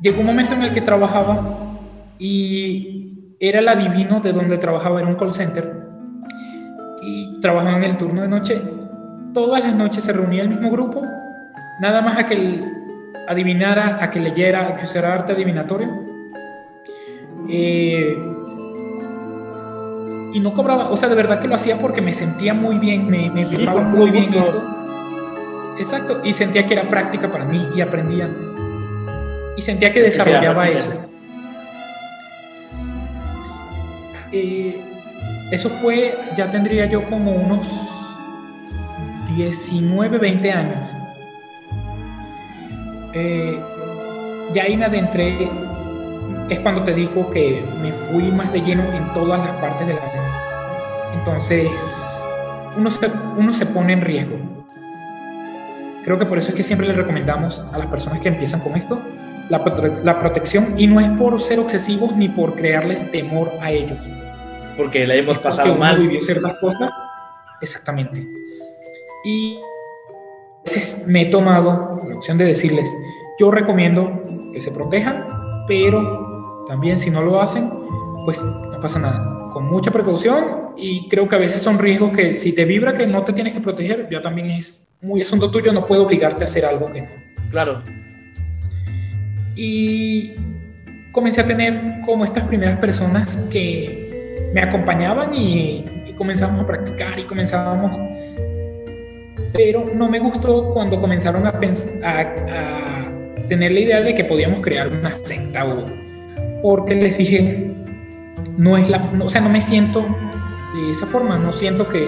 [0.01, 1.41] Llegó un momento en el que trabajaba
[2.19, 5.90] y era el adivino de donde trabajaba en un call center
[7.41, 8.63] trabajaba en el turno de noche,
[9.33, 11.03] todas las noches se reunía el mismo grupo,
[11.81, 12.63] nada más a que
[13.29, 15.89] adivinara, a que leyera, a que usara arte adivinatorio.
[17.49, 18.17] Eh,
[20.33, 23.09] y no cobraba, o sea, de verdad que lo hacía porque me sentía muy bien,
[23.09, 24.29] me, me muy bien.
[25.79, 28.29] Exacto, y sentía que era práctica para mí y aprendía.
[29.57, 30.91] Y sentía que desarrollaba eso.
[34.33, 34.90] Eh,
[35.51, 37.67] eso fue, ya tendría yo como unos
[39.35, 40.79] 19, 20 años.
[43.13, 43.59] Eh,
[44.53, 45.51] ya ahí me adentré,
[46.49, 49.95] es cuando te digo que me fui más de lleno en todas las partes de
[49.95, 50.01] la.
[51.15, 52.23] Entonces,
[52.77, 54.37] uno se, uno se pone en riesgo.
[56.05, 58.77] Creo que por eso es que siempre le recomendamos a las personas que empiezan con
[58.77, 59.01] esto
[59.49, 59.65] la,
[60.05, 63.99] la protección y no es por ser obsesivos ni por crearles temor a ellos
[64.81, 65.99] porque la hemos pasado mal.
[65.99, 66.91] vivió ciertas cosas.
[67.61, 68.27] Exactamente.
[69.25, 69.59] Y
[71.07, 72.91] me he tomado la opción de decirles,
[73.39, 75.27] yo recomiendo que se protejan,
[75.67, 77.71] pero también si no lo hacen,
[78.25, 79.51] pues no pasa nada.
[79.53, 83.07] Con mucha precaución y creo que a veces son riesgos que si te vibra que
[83.07, 86.47] no te tienes que proteger, ya también es muy asunto tuyo, no puedo obligarte a
[86.47, 87.09] hacer algo que no.
[87.51, 87.83] Claro.
[89.57, 90.33] Y
[91.13, 94.10] comencé a tener como estas primeras personas que
[94.53, 95.85] me acompañaban y,
[96.17, 97.93] comenzamos a practicar y comenzábamos.
[99.55, 101.55] Pero no me gustó cuando comenzaron a,
[102.05, 105.87] a, tener la idea de que podíamos crear una secta o
[106.63, 107.73] porque les dije,
[108.59, 110.05] no es la, o sea, no me siento
[110.75, 112.07] de esa forma, no siento que,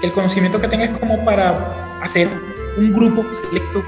[0.00, 2.28] que el conocimiento que tenga es como para hacer
[2.76, 3.84] un grupo selecto,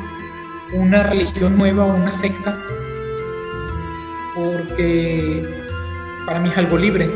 [0.74, 2.56] una religión nueva o una secta,
[4.34, 5.48] porque
[6.26, 7.08] para mí es algo libre,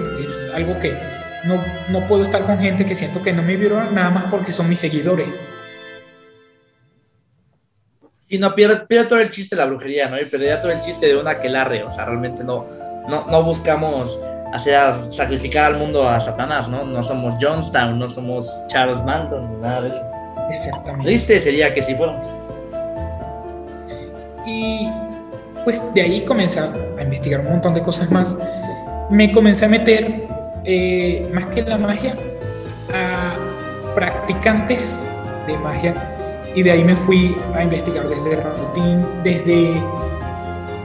[0.55, 0.97] algo que
[1.45, 4.53] no, no puedo estar con gente que siento que no me vieron nada más porque
[4.53, 5.29] son mis seguidores.
[8.29, 10.21] Y no, pierde, pierde todo el chiste de la brujería, ¿no?
[10.21, 12.67] Y perdería todo el chiste de una aquelarre, o sea, realmente no,
[13.09, 14.21] no, no buscamos
[14.53, 16.85] hacer, sacrificar al mundo a Satanás, ¿no?
[16.85, 20.03] No somos Johnstown, no somos Charles Manson, nada de eso.
[20.53, 21.09] Exactamente.
[21.09, 22.25] Triste sería que si fuéramos.
[24.47, 24.89] Y
[25.65, 28.37] pues de ahí comencé a investigar un montón de cosas más
[29.11, 30.27] me comencé a meter,
[30.65, 32.17] eh, más que la magia,
[32.93, 35.05] a practicantes
[35.47, 35.95] de magia
[36.55, 39.83] y de ahí me fui a investigar desde Rasputin, desde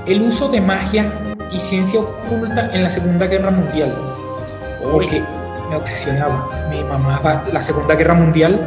[0.05, 1.11] el uso de magia
[1.51, 3.93] y ciencia oculta en la Segunda Guerra Mundial.
[4.91, 5.23] Porque
[5.69, 8.61] me obsesionaba, me mamaba la Segunda Guerra Mundial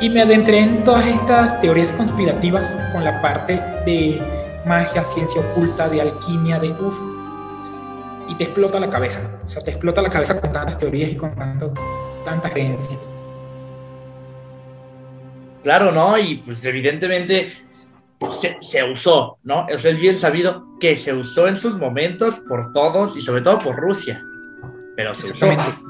[0.00, 4.20] y me adentré en todas estas teorías conspirativas con la parte de
[4.64, 7.15] magia, ciencia oculta, de alquimia, de uff.
[8.28, 9.40] Y te explota la cabeza.
[9.46, 13.12] O sea, te explota la cabeza con tantas teorías y con tantas creencias.
[15.62, 16.16] Claro, ¿no?
[16.18, 17.50] Y pues evidentemente
[18.30, 19.66] se, se, usó, ¿no?
[19.68, 23.58] Eso es bien sabido que se usó en sus momentos por todos y sobre todo
[23.58, 24.22] por Rusia.
[24.96, 25.86] Pero se Exactamente.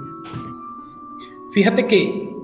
[1.52, 2.36] Fíjate que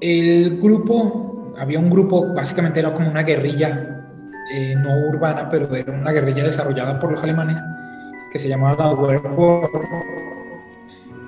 [0.00, 4.06] el grupo, había un grupo, básicamente era como una guerrilla,
[4.52, 7.60] eh, no urbana, pero era una guerrilla desarrollada por los alemanes,
[8.34, 9.20] que se llamaba la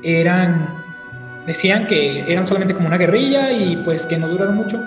[0.02, 0.68] Eran,
[1.46, 4.78] decían que eran solamente como una guerrilla y pues que no duraron mucho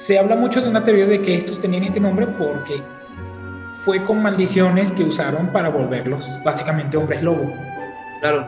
[0.00, 2.82] se habla mucho de una teoría de que estos tenían este nombre porque
[3.84, 7.52] fue con maldiciones que usaron para volverlos básicamente hombres lobo.
[8.20, 8.46] Claro.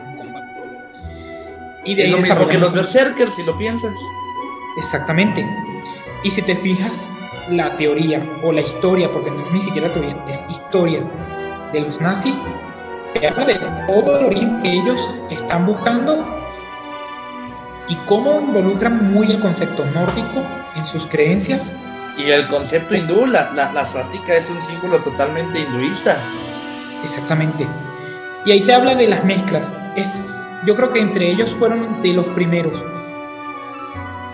[1.85, 3.93] Y de es lo mismo que los berserkers, si lo piensas.
[4.77, 5.45] Exactamente.
[6.23, 7.11] Y si te fijas,
[7.51, 11.01] la teoría o la historia, porque no es ni siquiera teoría, es historia
[11.71, 12.33] de los nazis,
[13.13, 13.55] te habla de
[13.87, 16.25] todo el origen que ellos están buscando
[17.87, 20.41] y cómo involucran muy el concepto nórdico
[20.75, 21.73] en sus creencias.
[22.17, 26.15] Y el concepto hindú, la, la, swastika es un símbolo totalmente hinduista.
[27.03, 27.65] Exactamente.
[28.45, 29.73] Y ahí te habla de las mezclas.
[29.95, 32.83] Es, yo creo que entre ellos fueron de los primeros.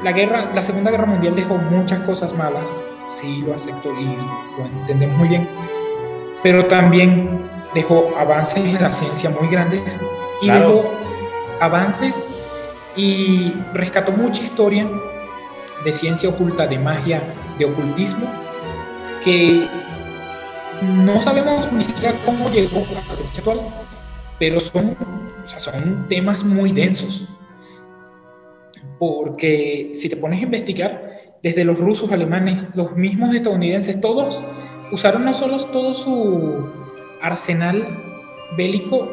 [0.03, 4.05] La, guerra, la Segunda Guerra Mundial dejó muchas cosas malas, sí lo acepto y
[4.57, 5.47] lo entendemos muy bien,
[6.41, 7.41] pero también
[7.73, 9.99] dejó avances en la ciencia muy grandes
[10.41, 10.83] y dejó
[11.59, 12.29] avances
[12.95, 14.89] y rescató mucha historia
[15.83, 17.21] de ciencia oculta, de magia,
[17.57, 18.27] de ocultismo,
[19.23, 19.67] que
[20.81, 23.59] no sabemos ni siquiera cómo llegó a la fecha actual,
[24.37, 24.97] pero son,
[25.45, 27.27] son temas muy densos.
[28.97, 31.09] Porque si te pones a investigar,
[31.41, 34.43] desde los rusos, alemanes, los mismos estadounidenses, todos
[34.91, 36.78] usaron no solo todo su
[37.21, 37.97] arsenal
[38.55, 39.09] bélico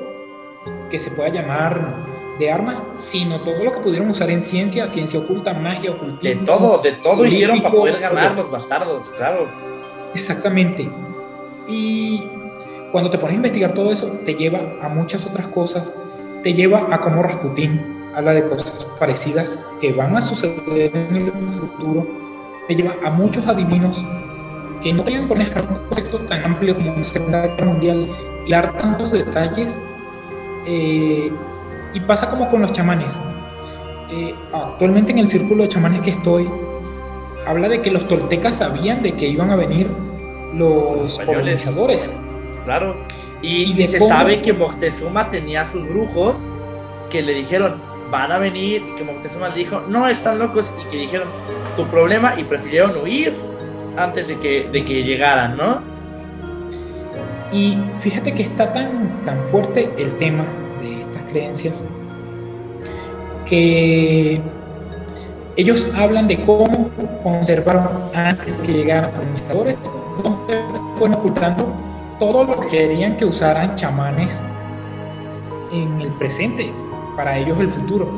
[0.90, 2.07] que se pueda llamar
[2.38, 6.40] de armas, sino todo lo que pudieron usar en ciencia, ciencia oculta, magia, ocultismo.
[6.40, 9.47] De todo, de todo hicieron para poder ganar los bastardos, claro.
[10.14, 10.88] Exactamente.
[11.66, 12.25] Y
[12.92, 15.92] cuando te pones a investigar todo eso, te lleva a muchas otras cosas.
[16.42, 21.33] Te lleva a cómo Rasputín habla de cosas parecidas que van a suceder en el
[21.33, 22.07] futuro.
[22.69, 24.03] Te lleva a muchos adivinos
[24.83, 25.45] que no tienen por un
[25.89, 28.09] concepto tan amplio como una Segunda Guerra Mundial
[28.47, 29.83] y dar tantos detalles
[30.67, 31.31] eh,
[31.95, 33.19] y pasa como con los chamanes.
[34.11, 36.49] Eh, actualmente en el círculo de chamanes que estoy,
[37.47, 39.91] habla de que los toltecas sabían de que iban a venir
[40.55, 42.15] los, colonizadores.
[42.65, 42.97] Claro.
[43.43, 46.49] Y, se sabe que Moctezuma tenía sus brujos
[47.11, 47.77] que le dijeron,
[48.11, 51.29] van a venir, y que Moctezuma le dijo, no, están locos, y que dijeron,
[51.77, 53.35] tu problema, y prefirieron huir
[53.97, 55.81] antes de que, de que llegaran, ¿no?
[57.53, 60.45] Y fíjate que está tan, tan fuerte el tema
[61.27, 61.85] creencias,
[63.45, 64.41] que
[65.57, 66.91] ellos hablan de cómo
[67.23, 69.77] conservaron antes que llegaran los conquistadores,
[70.23, 70.63] donde
[70.97, 71.73] fueron ocultando
[72.19, 74.43] todo lo que querían que usaran chamanes
[75.73, 76.73] en el presente,
[77.17, 78.09] para ellos el futuro.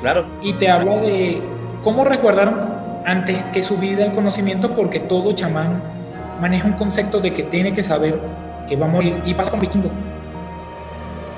[0.00, 0.24] Claro.
[0.42, 1.42] Y te habla de
[1.82, 5.82] cómo resguardaron antes que su vida el conocimiento, porque todo chamán
[6.40, 8.18] maneja un concepto de que tiene que saber
[8.68, 9.20] que va a morir.
[9.24, 9.90] Y pasa con vikingo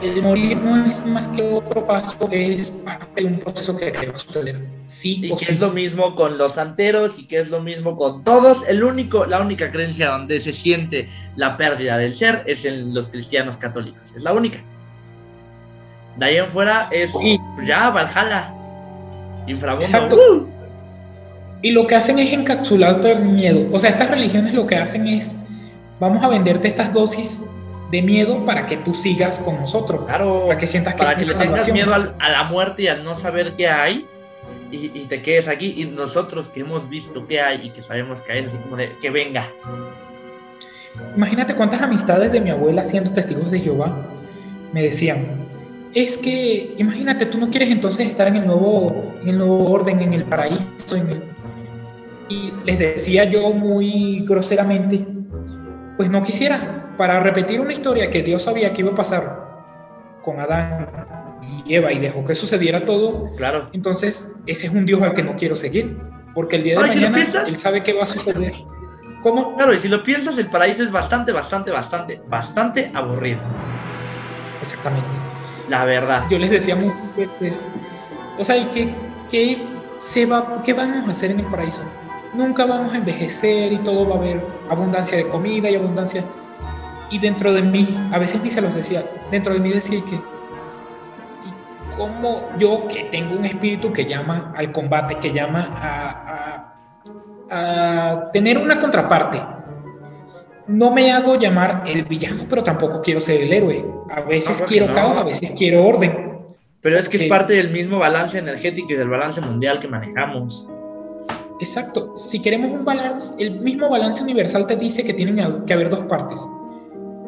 [0.03, 4.14] el morir no es más que otro paso, es parte de un proceso que va
[4.14, 4.59] a suceder.
[4.87, 8.25] Sí, y que es lo mismo con los santeros y que es lo mismo con
[8.25, 8.66] todos.
[8.66, 13.08] El único, la única creencia donde se siente la pérdida del ser es en los
[13.08, 14.13] cristianos católicos.
[14.17, 14.61] Es la única.
[16.17, 17.13] De ahí en fuera es
[17.63, 18.54] ya Valhalla,
[19.46, 19.85] inframundo.
[19.85, 20.17] Exacto.
[20.17, 20.60] ¡Uh!
[21.63, 23.69] Y lo que hacen es encapsularte el miedo.
[23.73, 25.35] O sea, estas religiones lo que hacen es,
[25.98, 27.44] vamos a venderte estas dosis
[27.90, 30.06] de miedo para que tú sigas con nosotros.
[30.06, 33.04] Claro, para que sientas que, para que le tengas miedo a la muerte y al
[33.04, 34.06] no saber qué hay
[34.71, 35.75] y, te quedes aquí.
[35.77, 38.92] Y nosotros que hemos visto qué hay y que sabemos que hay, así como de
[39.00, 39.48] que venga.
[41.17, 44.06] Imagínate cuántas amistades de mi abuela siendo testigos de Jehová
[44.73, 45.27] me decían,
[45.94, 50.00] es que imagínate, tú no quieres entonces estar en el nuevo, en el nuevo orden,
[50.00, 50.71] en el paraíso.
[52.31, 55.06] Y les decía yo muy groseramente,
[55.96, 59.50] pues no quisiera, para repetir una historia que Dios sabía que iba a pasar
[60.22, 60.87] con Adán
[61.66, 63.68] y Eva y dejó que sucediera todo, Claro.
[63.72, 65.98] entonces ese es un Dios al que no quiero seguir,
[66.35, 67.48] porque el día de Ay, si mañana piensas.
[67.48, 68.52] él sabe qué va a suceder.
[69.22, 69.56] ¿Cómo?
[69.56, 73.40] Claro, y si lo piensas, el paraíso es bastante, bastante, bastante, bastante aburrido.
[74.62, 75.08] Exactamente.
[75.68, 76.24] La verdad.
[76.31, 77.66] Yo les decía muchas veces,
[78.38, 78.88] o sea, ¿y qué,
[79.31, 79.58] qué
[79.98, 81.83] se va, qué vamos a hacer en el paraíso?
[82.35, 86.22] Nunca vamos a envejecer y todo va a haber abundancia de comida y abundancia.
[87.10, 90.14] Y dentro de mí, a veces ni se los decía, dentro de mí decía que,
[90.14, 96.70] ¿y cómo yo que tengo un espíritu que llama al combate, que llama a,
[97.50, 99.42] a- a tener una contraparte?
[100.68, 103.85] No me hago llamar el villano, pero tampoco quiero ser el héroe.
[104.08, 104.92] A veces quiero no.
[104.92, 106.31] caos, a veces quiero orden.
[106.81, 107.28] Pero es que es Sí.
[107.28, 110.68] parte del mismo balance energético y del balance mundial que manejamos.
[111.61, 112.15] Exacto.
[112.17, 116.00] Si queremos un balance, el mismo balance universal te dice que tienen que haber dos
[116.00, 116.40] partes.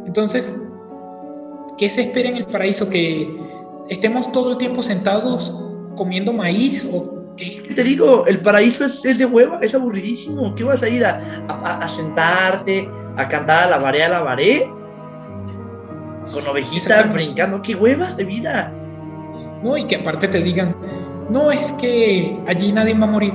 [0.07, 0.59] Entonces,
[1.79, 2.89] ¿qué se espera en el paraíso?
[2.89, 3.29] ¿Que
[3.89, 5.55] estemos todo el tiempo sentados
[5.97, 6.89] comiendo maíz?
[6.91, 7.63] ¿O qué?
[7.63, 8.27] ¿Qué te digo?
[8.27, 10.55] El paraíso es, es de hueva, es aburridísimo.
[10.55, 14.23] ¿Qué vas a ir a, a- a sentarte, a cantar a la varé, a la
[14.23, 14.67] varé?
[16.33, 17.61] Con ovejitas brincando.
[17.61, 18.73] ¡Qué hueva de vida!
[19.63, 20.75] No, y que aparte te digan,
[21.29, 23.33] no es que allí nadie va a morir.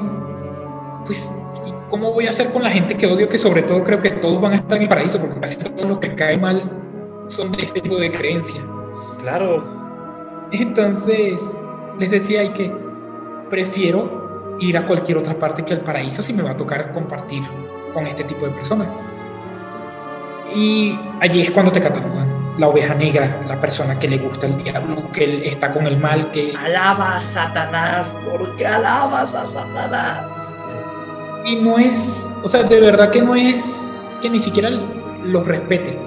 [1.07, 1.33] Pues,
[1.65, 3.27] ¿y cómo voy a hacer con la gente que odio?
[3.27, 5.87] Que sobre todo creo que todos van a estar en el paraíso, porque casi todos
[5.87, 6.69] los que caen mal
[7.27, 8.61] son de este tipo de creencia.
[9.21, 9.65] Claro.
[10.51, 11.41] Entonces,
[11.97, 12.71] les decía y que
[13.49, 17.43] prefiero ir a cualquier otra parte que al paraíso si me va a tocar compartir
[17.93, 18.87] con este tipo de personas.
[20.55, 22.37] Y allí es cuando te catalogan.
[22.57, 25.97] La oveja negra, la persona que le gusta el diablo, que él está con el
[25.97, 26.53] mal, que...
[26.57, 30.36] Alaba a Satanás, porque alabas a Satanás.
[31.47, 35.97] Y no es, o sea, de verdad que no es que ni siquiera los respete.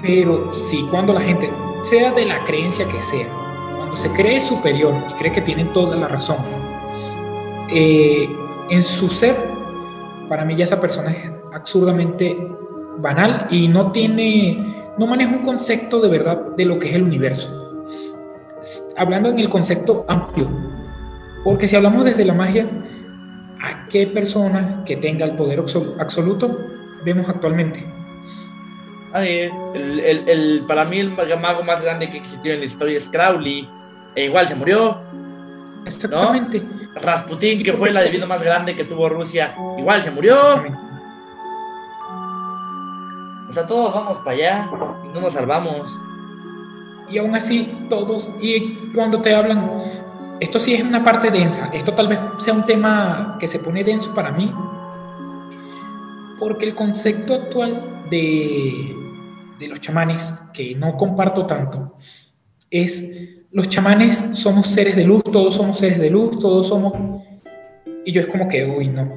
[0.00, 1.50] Pero sí, cuando la gente,
[1.82, 3.26] sea de la creencia que sea,
[3.76, 6.38] cuando se cree superior y cree que tienen toda la razón,
[7.68, 8.26] eh,
[8.70, 9.36] en su ser,
[10.30, 12.38] para mí ya esa persona es absurdamente
[12.96, 17.02] banal y no tiene, no maneja un concepto de verdad de lo que es el
[17.02, 17.84] universo.
[18.96, 20.48] Hablando en el concepto amplio,
[21.44, 22.66] porque si hablamos desde la magia,
[23.62, 26.56] ¿a qué persona que tenga el poder absol- absoluto
[27.04, 27.84] vemos actualmente?
[29.12, 32.96] Ay, el, el- el- para mí el mago más grande que existió en la historia
[32.96, 33.68] es Crowley.
[34.14, 34.98] E igual se murió.
[35.86, 36.62] Exactamente.
[36.94, 40.34] Rasputín, que fue el adivino más grande que tuvo Rusia, igual se murió.
[40.34, 40.78] Exactamente.
[43.48, 44.68] O sea, todos vamos para allá
[45.04, 45.74] y no nos salvamos.
[47.08, 49.68] Y aún así, todos, y cuando te hablan,
[50.40, 53.84] esto sí es una parte densa, esto tal vez sea un tema que se pone
[53.84, 54.52] denso para mí,
[56.38, 58.94] porque el concepto actual de,
[59.58, 61.96] de los chamanes, que no comparto tanto,
[62.70, 66.92] es los chamanes somos seres de luz, todos somos seres de luz, todos somos...
[68.04, 69.10] Y yo es como que, uy, no.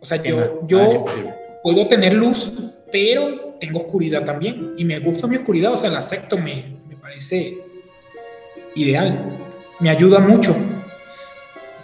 [0.00, 1.34] O sea, Sí, yo, yo imposible.
[1.62, 2.52] puedo tener luz,
[2.92, 4.74] pero tengo oscuridad también.
[4.76, 7.58] Y me gusta mi oscuridad, o sea, la acepto, me, me parece
[8.74, 9.38] ideal.
[9.80, 10.54] Me ayuda mucho.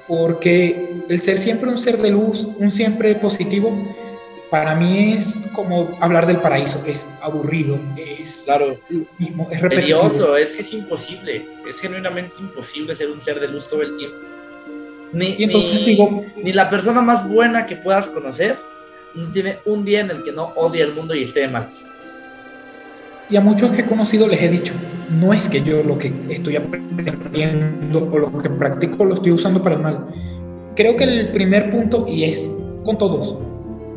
[0.07, 3.73] Porque el ser siempre un ser de luz, un siempre positivo,
[4.51, 6.83] para mí es como hablar del paraíso.
[6.87, 8.79] Es aburrido, es Claro,
[9.19, 10.01] mismo, es repetitivo.
[10.01, 11.47] tedioso, es que es imposible.
[11.69, 14.17] Es genuinamente imposible ser un ser de luz todo el tiempo.
[15.13, 18.59] Ni, Y entonces ni- digo, ni la persona más buena que puedas conocer
[19.15, 21.85] no tiene un día en el que no odie el mundo y esté de malas.
[23.31, 24.75] Y a muchos que he conocido les he dicho,
[25.21, 29.63] no es que yo lo que estoy aprendiendo o lo que practico lo estoy usando
[29.63, 30.07] para el mal.
[30.77, 32.55] Creo que el primer punto, y es
[32.85, 33.37] con todos,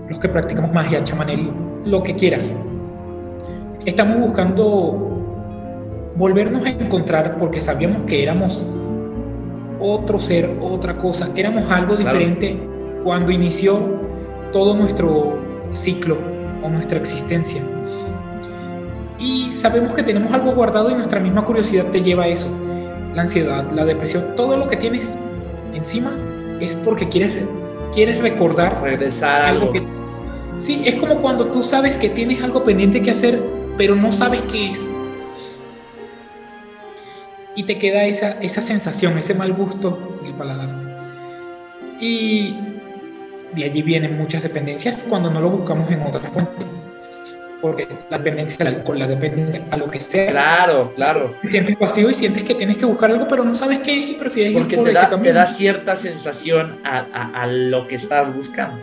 [0.10, 1.52] los que practicamos magia, chamanería,
[1.86, 2.56] lo que quieras,
[3.86, 5.04] estamos buscando
[6.16, 8.66] volvernos a encontrar porque sabíamos que éramos
[9.80, 12.18] otro ser, otra cosa, éramos algo Claro.
[12.18, 12.58] diferente
[13.04, 13.80] cuando inició
[14.52, 15.38] todo nuestro
[15.74, 16.18] ciclo
[16.64, 17.62] o nuestra existencia.
[19.20, 22.48] Y sabemos que tenemos algo guardado y nuestra misma curiosidad te lleva a eso.
[23.16, 25.18] La ansiedad, la depresión, todo lo que tienes
[25.74, 26.16] encima
[26.60, 27.46] es porque quieres,
[27.94, 29.84] quieres recordar Regresar algo que...
[30.60, 33.44] Sí, es como cuando tú sabes que tienes algo pendiente que hacer,
[33.78, 34.92] pero no sabes qué es.
[37.56, 40.70] Y te queda esa, esa sensación, ese mal gusto en el paladar.
[42.00, 42.56] Y
[43.56, 46.77] de allí vienen muchas dependencias cuando no lo buscamos en otras fuentes.
[47.62, 51.34] Porque la dependencia al alcohol, la dependencia a lo que sea, Claro, claro.
[51.42, 54.10] te sientes vacío y sientes que tienes que buscar algo, pero no sabes qué es
[54.12, 55.24] y prefieres Porque ir por te ese da, camino.
[55.24, 58.78] te da cierta sensación a, a- a lo que estás buscando.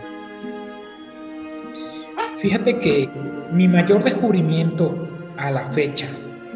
[2.39, 3.09] Fíjate que
[3.51, 5.07] mi mayor descubrimiento
[5.37, 6.07] a la fecha,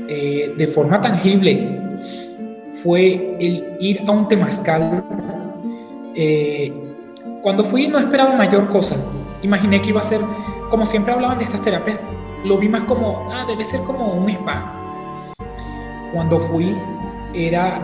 [0.07, 1.79] eh, de forma tangible,
[2.83, 5.03] fue el ir a un temazcal.
[6.15, 6.73] Eh,
[7.41, 8.97] cuando fui no esperaba mayor cosa.
[9.41, 10.19] Imaginé que iba a ser,
[10.69, 11.99] como siempre hablaban de estas terapias,
[12.45, 14.73] lo vi más como, ah, debe ser como un spa.
[16.13, 16.77] Cuando fui
[17.33, 17.81] era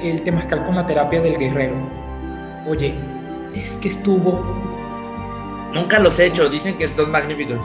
[0.00, 1.74] el temazcal con la terapia del guerrero.
[2.68, 2.94] Oye,
[3.54, 4.44] es que estuvo...
[5.72, 7.64] Nunca los he hecho, dicen que son magníficos.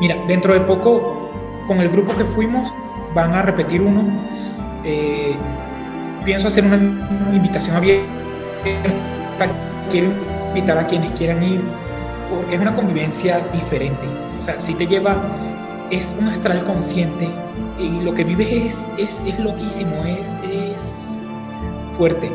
[0.00, 1.30] Mira, dentro de poco,
[1.66, 2.68] con el grupo que fuimos,
[3.14, 4.02] van a repetir uno.
[4.84, 5.34] Eh,
[6.24, 6.76] pienso hacer una,
[7.32, 8.06] invitación abierta.
[9.90, 10.10] Quiero
[10.48, 11.60] invitar a quienes quieran ir,
[12.30, 14.06] porque es una convivencia diferente.
[14.38, 15.16] O sea, si te lleva,
[15.90, 17.28] es un astral consciente
[17.78, 21.26] y lo que vives es, es, es loquísimo, es, es
[21.96, 22.30] fuerte.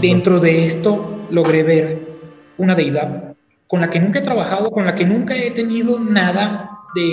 [0.00, 2.18] Dentro de esto logré ver
[2.58, 3.34] una deidad
[3.70, 7.08] con la que nunca he trabajado, con la que nunca he tenido nada de,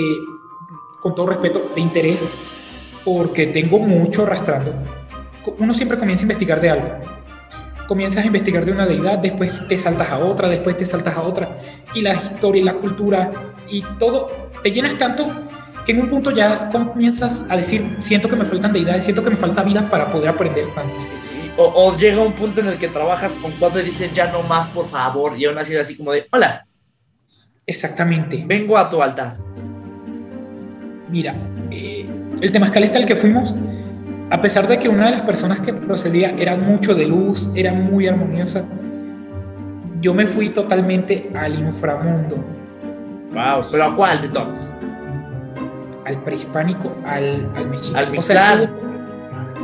[1.00, 2.28] con todo respeto, de interés,
[3.04, 4.74] porque tengo mucho arrastrando.
[5.58, 6.88] Uno siempre comienza a investigar de algo.
[7.88, 11.22] Comienzas a investigar de una deidad, después te saltas a otra, después te saltas a
[11.22, 11.56] otra,
[11.94, 15.26] y la historia y la cultura y todo, te llenas tanto
[15.86, 19.30] que en un punto ya comienzas a decir, siento que me faltan deidades, siento que
[19.30, 21.02] me falta vida para poder aprender tanto.
[21.56, 24.68] O, llega un punto en el que trabajas con cuatro y dicen ya no más,
[24.68, 26.66] por favor, y aún así así como de, hola.
[27.66, 28.44] Exactamente.
[28.46, 29.38] Vengo a tu altar.
[31.08, 31.34] Mira,
[31.70, 32.06] eh,
[32.40, 33.54] el temazcal este al que fuimos,
[34.30, 37.72] a pesar de que una de las personas que procedía era mucho de luz, era
[37.72, 38.66] muy armoniosa,
[40.00, 42.36] yo me fui totalmente al inframundo.
[43.32, 44.58] Wow, pero ¿a cuál de todos?
[46.04, 48.06] Al prehispánico, al, al mexicano.
[48.06, 48.68] Al mexicano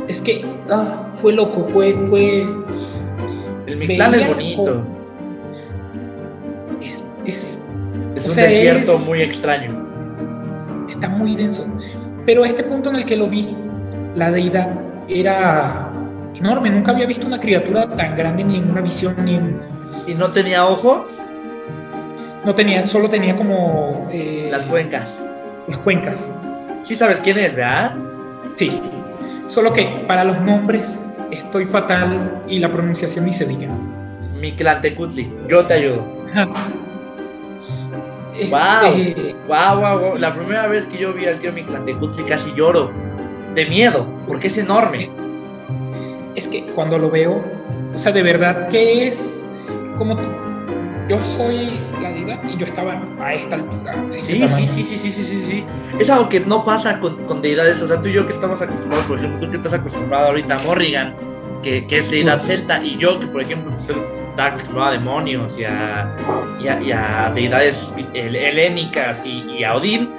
[0.07, 2.45] es que ah, fue loco, fue, fue.
[3.65, 4.85] El Mictlán es bonito.
[6.81, 7.59] Es, es,
[8.15, 9.85] es un desierto muy extraño.
[10.87, 11.65] Está muy denso.
[12.25, 13.55] Pero este punto en el que lo vi,
[14.15, 14.69] la deidad
[15.07, 15.91] era
[16.33, 16.69] enorme.
[16.69, 19.59] Nunca había visto una criatura tan grande ni en una visión ni en.
[20.07, 21.19] ¿Y no tenía ojos?
[22.43, 24.07] No tenía, solo tenía como.
[24.11, 25.19] Eh, las cuencas.
[25.67, 26.29] Las cuencas.
[26.83, 27.95] Sí sabes quién es, ¿verdad?
[28.55, 28.79] Sí.
[29.47, 30.99] Solo que para los nombres
[31.31, 33.67] estoy fatal y la pronunciación ni se diga.
[34.39, 36.03] Mictlantecutli, yo te ayudo.
[38.37, 39.35] Este...
[39.47, 42.91] Wow, wow, wow, La primera vez que yo vi al tío Mictlantecutli casi lloro.
[43.55, 45.09] De miedo, porque es enorme.
[46.35, 47.41] Es que cuando lo veo,
[47.93, 49.41] o sea, de verdad que es
[49.97, 50.19] como
[51.07, 53.95] yo soy la diva y yo estaba a esta altura.
[54.13, 55.63] Este sí, sí, sí, sí, sí, sí, sí, sí.
[55.99, 57.81] Es algo que no pasa con, con, deidades.
[57.81, 60.55] O sea, tú y yo que estamos acostumbrados, por ejemplo, tú que estás acostumbrado ahorita
[60.55, 61.15] a Morrigan,
[61.61, 65.63] que, que es deidad celta, y yo que, por ejemplo, está acostumbrado a demonios y
[65.65, 66.15] a,
[66.59, 70.09] y a, deidades helénicas y, y a Odín,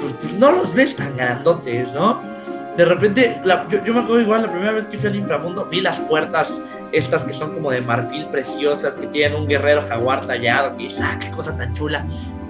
[0.00, 2.33] pues, pues, no los ves tan grandotes, ¿no?
[2.76, 3.40] De repente,
[3.84, 6.60] yo, me acuerdo igual la primera vez que fui al inframundo, vi las puertas
[6.90, 11.16] estas que son como de marfil preciosas, que tienen un guerrero jaguar tallado, y ah,
[11.20, 12.04] qué cosa tan chula.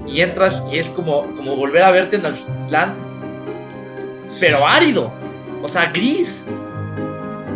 [0.07, 2.35] Y entras y es como, como volver a verte en el
[2.69, 2.95] plan,
[4.41, 5.13] pero árido,
[5.63, 6.47] o sea, gris.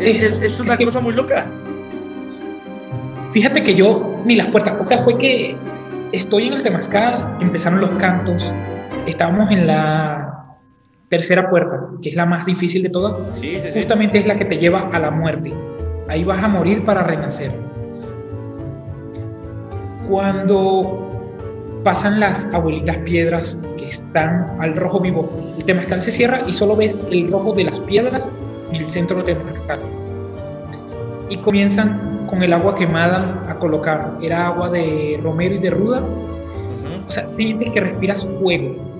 [0.00, 1.46] Es, es, una cosa muy loca.
[3.32, 5.56] Fíjate que yo, ni las puertas, o sea, fue que
[6.12, 8.52] estoy en el Temazcal, empezaron los cantos,
[9.06, 10.27] estábamos en la
[11.08, 13.24] tercera puerta, que es la más difícil de todas,
[13.74, 15.52] justamente es la que te lleva a la muerte.
[16.08, 17.52] Ahí vas a morir para renacer.
[20.08, 26.52] Cuando pasan las abuelitas piedras que están al rojo vivo, el temazcal se cierra y
[26.52, 28.34] solo ves el rojo de las piedras
[28.70, 29.80] en el centro del temazcal.
[31.30, 34.16] Y comienzan con el agua quemada a colocar.
[34.22, 36.02] Era agua de romero y de ruda.
[37.06, 38.97] O sea, sientes que respiras fuego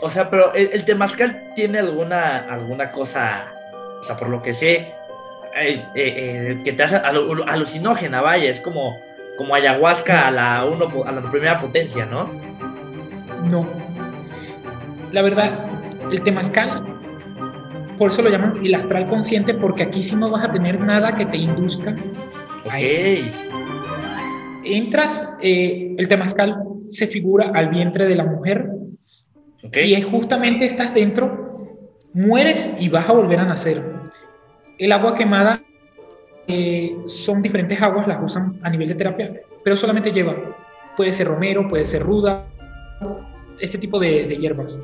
[0.00, 3.46] o sea, pero el, el, temazcal tiene alguna, alguna cosa,
[4.00, 4.86] o sea, por lo que sé,
[5.58, 6.14] eh, eh,
[6.54, 8.94] eh, que te hace alucinógena, vaya, es como,
[9.38, 12.30] como ayahuasca a la, uno, a la primera potencia, ¿no?
[13.48, 13.66] No.
[15.12, 15.66] La verdad,
[16.12, 16.84] el temazcal,
[17.96, 21.14] por eso lo llaman el astral consciente, porque aquí sí no vas a tener nada
[21.14, 21.96] que te induzca
[22.68, 23.30] a eso.
[24.62, 26.58] Entras, el temazcal
[26.90, 28.75] se figura al vientre de la mujer
[29.72, 31.78] y es justamente estás dentro,
[32.12, 33.82] mueres y vas a volver a nacer.
[34.78, 35.62] El agua quemada
[36.46, 40.34] eh, son diferentes aguas, las usan a nivel de terapia, pero solamente lleva,
[40.96, 42.44] puede ser romero, puede ser ruda,
[43.60, 44.80] este tipo de, de hierbas.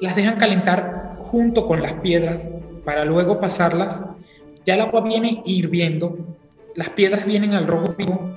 [0.00, 2.48] Las dejan calentar junto con las piedras
[2.84, 4.02] para luego pasarlas.
[4.64, 6.18] Ya el agua viene hirviendo,
[6.74, 8.30] las piedras vienen al rojo vivo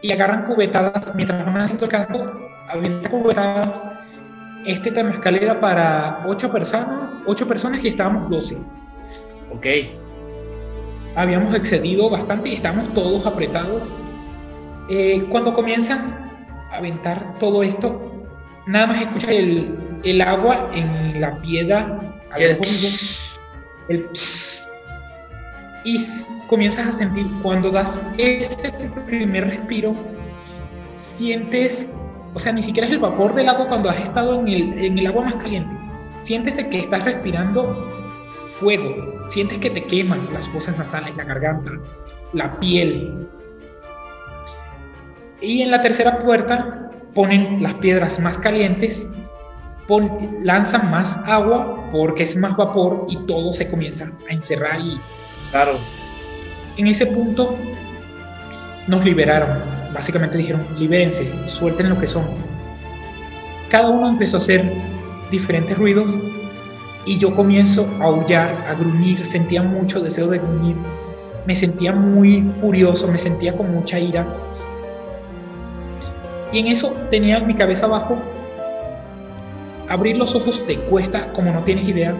[0.00, 2.50] y agarran cubetadas mientras van haciendo el canto,
[3.10, 3.82] cubetadas
[4.66, 8.56] este temazcal era para ocho personas, ocho personas y estábamos 12.
[9.54, 9.66] Ok.
[11.14, 13.92] Habíamos excedido bastante y estábamos todos apretados.
[14.88, 16.30] Eh, cuando comienzan
[16.70, 18.24] a aventar todo esto,
[18.66, 22.00] nada más escuchas el, el agua en la piedra.
[22.36, 22.58] ¿Qué?
[23.88, 24.62] El pss,
[25.84, 25.98] y
[26.46, 28.70] comienzas a sentir cuando das este
[29.06, 29.94] primer respiro,
[30.94, 31.90] sientes,
[32.34, 34.98] o sea, ni siquiera es el vapor del agua cuando has estado en el, en
[34.98, 35.74] el agua más caliente.
[36.20, 37.88] Sientes que estás respirando
[38.46, 41.72] fuego, sientes que te queman las fosas nasales, la garganta,
[42.32, 43.26] la piel.
[45.40, 49.06] Y en la tercera puerta ponen las piedras más calientes,
[49.86, 54.98] pon, lanzan más agua porque es más vapor y todo se comienza a encerrar y
[55.50, 55.72] Claro.
[56.76, 57.54] en ese punto
[58.86, 59.81] nos liberaron.
[59.92, 62.24] Básicamente dijeron, libérense, suelten lo que son.
[63.68, 64.70] Cada uno empezó a hacer
[65.30, 66.16] diferentes ruidos
[67.04, 70.76] y yo comienzo a aullar, a gruñir, sentía mucho deseo de gruñir.
[71.46, 74.26] Me sentía muy furioso, me sentía con mucha ira.
[76.52, 78.16] Y en eso tenía mi cabeza abajo.
[79.88, 82.14] Abrir los ojos te cuesta como no tienes idea.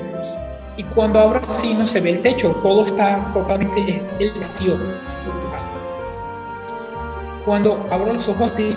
[0.77, 3.99] Y cuando abro así no se ve el techo, todo está totalmente
[4.37, 4.79] vacío.
[7.45, 8.77] Cuando abro los ojos así,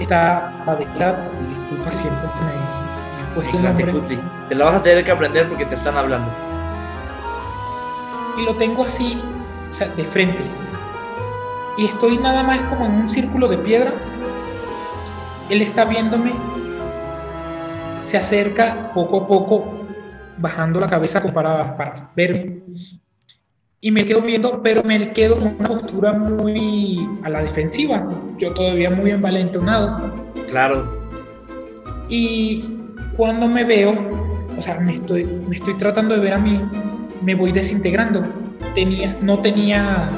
[0.00, 4.48] está la deidad, disculpa siempre se me, me puesto el nombre, Ixtlantecutli.
[4.48, 6.30] Te la vas a tener que aprender porque te están hablando.
[8.38, 9.20] y lo tengo así,
[9.68, 10.42] o sea, de frente.
[11.76, 13.92] Y estoy nada más como en un círculo de piedra.
[15.48, 16.32] Él está viéndome,
[18.00, 19.64] se acerca poco a poco,
[20.38, 22.62] bajando la cabeza como para, para verme.
[23.82, 28.06] Y me quedo viendo, pero me quedo con una postura muy a la defensiva.
[28.36, 30.12] Yo todavía muy envalentonado.
[30.50, 31.00] Claro.
[32.10, 32.64] Y
[33.16, 33.94] cuando me veo,
[34.54, 36.60] o sea, me estoy, me estoy tratando de ver a mí,
[37.22, 38.22] me voy desintegrando.
[38.74, 40.10] Tenía, no tenía,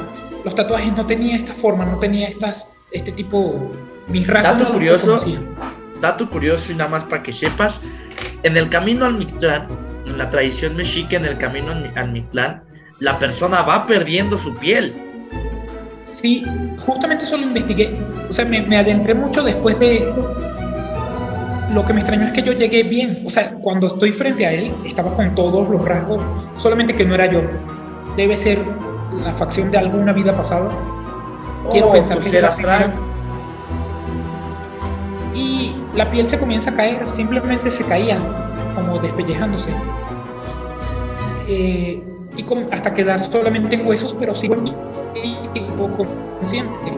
[0.43, 3.71] los tatuajes no tenía esta forma, no tenía estas, este tipo,
[4.09, 4.57] mis rasgos.
[4.57, 5.19] Dato no curioso.
[6.01, 7.79] Dato curioso y nada más para que sepas.
[8.43, 9.67] En el camino al Mictlán,
[10.05, 12.63] en la tradición mexica, en el camino al, Mi- al Mictlán,
[13.03, 14.93] la persona va perdiendo su piel.
[16.07, 16.45] Sí,
[16.85, 17.93] justamente eso lo investigué.
[18.29, 20.35] O sea, me, me adentré mucho después de esto.
[21.73, 23.23] Lo que me extrañó es que yo llegué bien.
[23.25, 26.21] O sea, cuando estoy frente a él, estaba con todos los rasgos,
[26.57, 27.41] solamente que no era yo.
[28.15, 28.59] Debe ser
[29.21, 30.69] la facción de alguna vida pasada.
[31.71, 32.83] Quiero Oh, pensar que astral.
[32.91, 33.01] primera.
[35.35, 38.17] Y la piel se comienza a caer, simplemente se caía,
[38.75, 39.71] como despellejándose.
[41.49, 42.01] Eh,
[42.37, 44.73] y com- hasta quedar solamente en huesos, pero sigo en
[46.39, 46.93] consciente.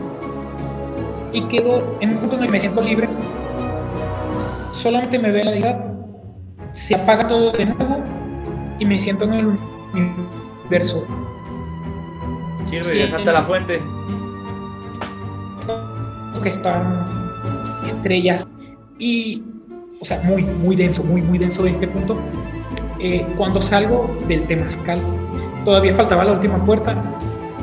[1.34, 3.10] Y quedo en un punto en el que me siento libre.
[4.72, 5.86] Solamente me ve la deidad,
[6.74, 7.98] se apaga todo de nuevo
[8.80, 9.58] y me siento en el
[9.94, 11.06] universo.
[12.66, 13.02] Sí, Sí.
[13.02, 13.82] a la fuente.
[16.44, 17.08] que están
[17.88, 18.48] estrellas
[19.00, 19.42] y,
[20.00, 22.18] o sea, muy, muy denso, muy, muy denso de este punto.
[23.00, 25.00] Eh, cuando salgo del temazcal,
[25.66, 26.96] todavía faltaba la última puerta,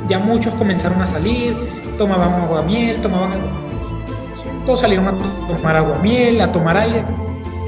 [0.08, 1.56] ya muchos comenzaron a salir,
[1.96, 3.38] tomaban agua miel, tomaban...
[4.66, 5.14] Todos salieron a
[5.48, 7.02] tomar agua miel, a tomar aire,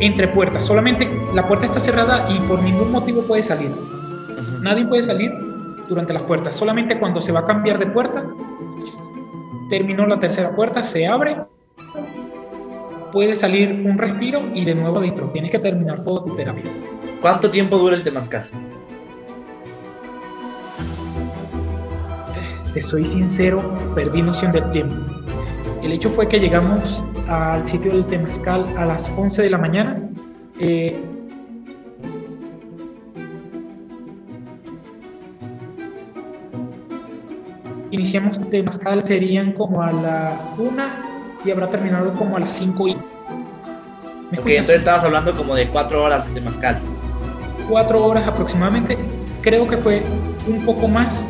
[0.00, 0.64] entre puertas.
[0.64, 3.72] Solamente la puerta está cerrada y por ningún motivo puede salir.
[4.60, 5.32] Nadie puede salir
[5.88, 6.54] durante las puertas.
[6.54, 8.24] Solamente cuando se va a cambiar de puerta,
[9.70, 11.36] terminó la tercera puerta, se abre,
[13.12, 15.30] puede salir un respiro y de nuevo adentro.
[15.30, 16.64] Tienes que terminar toda tu terapia.
[17.20, 18.44] ¿Cuánto tiempo dura el temazcal?
[22.74, 23.62] Te soy sincero,
[23.94, 24.94] perdí noción del tiempo.
[25.82, 30.08] El hecho fue que llegamos al sitio del Temazcal a las 11 de la mañana.
[30.58, 31.00] Eh,
[37.90, 40.82] iniciamos Temazcal, serían como a la 1
[41.44, 42.94] y habrá terminado como a las 5 y...
[42.94, 44.56] ¿Me Ok, escuchas?
[44.58, 46.80] entonces estabas hablando como de cuatro horas de temazcal.
[47.68, 48.96] cuatro horas aproximadamente.
[49.42, 50.02] Creo que fue
[50.48, 51.24] un poco más,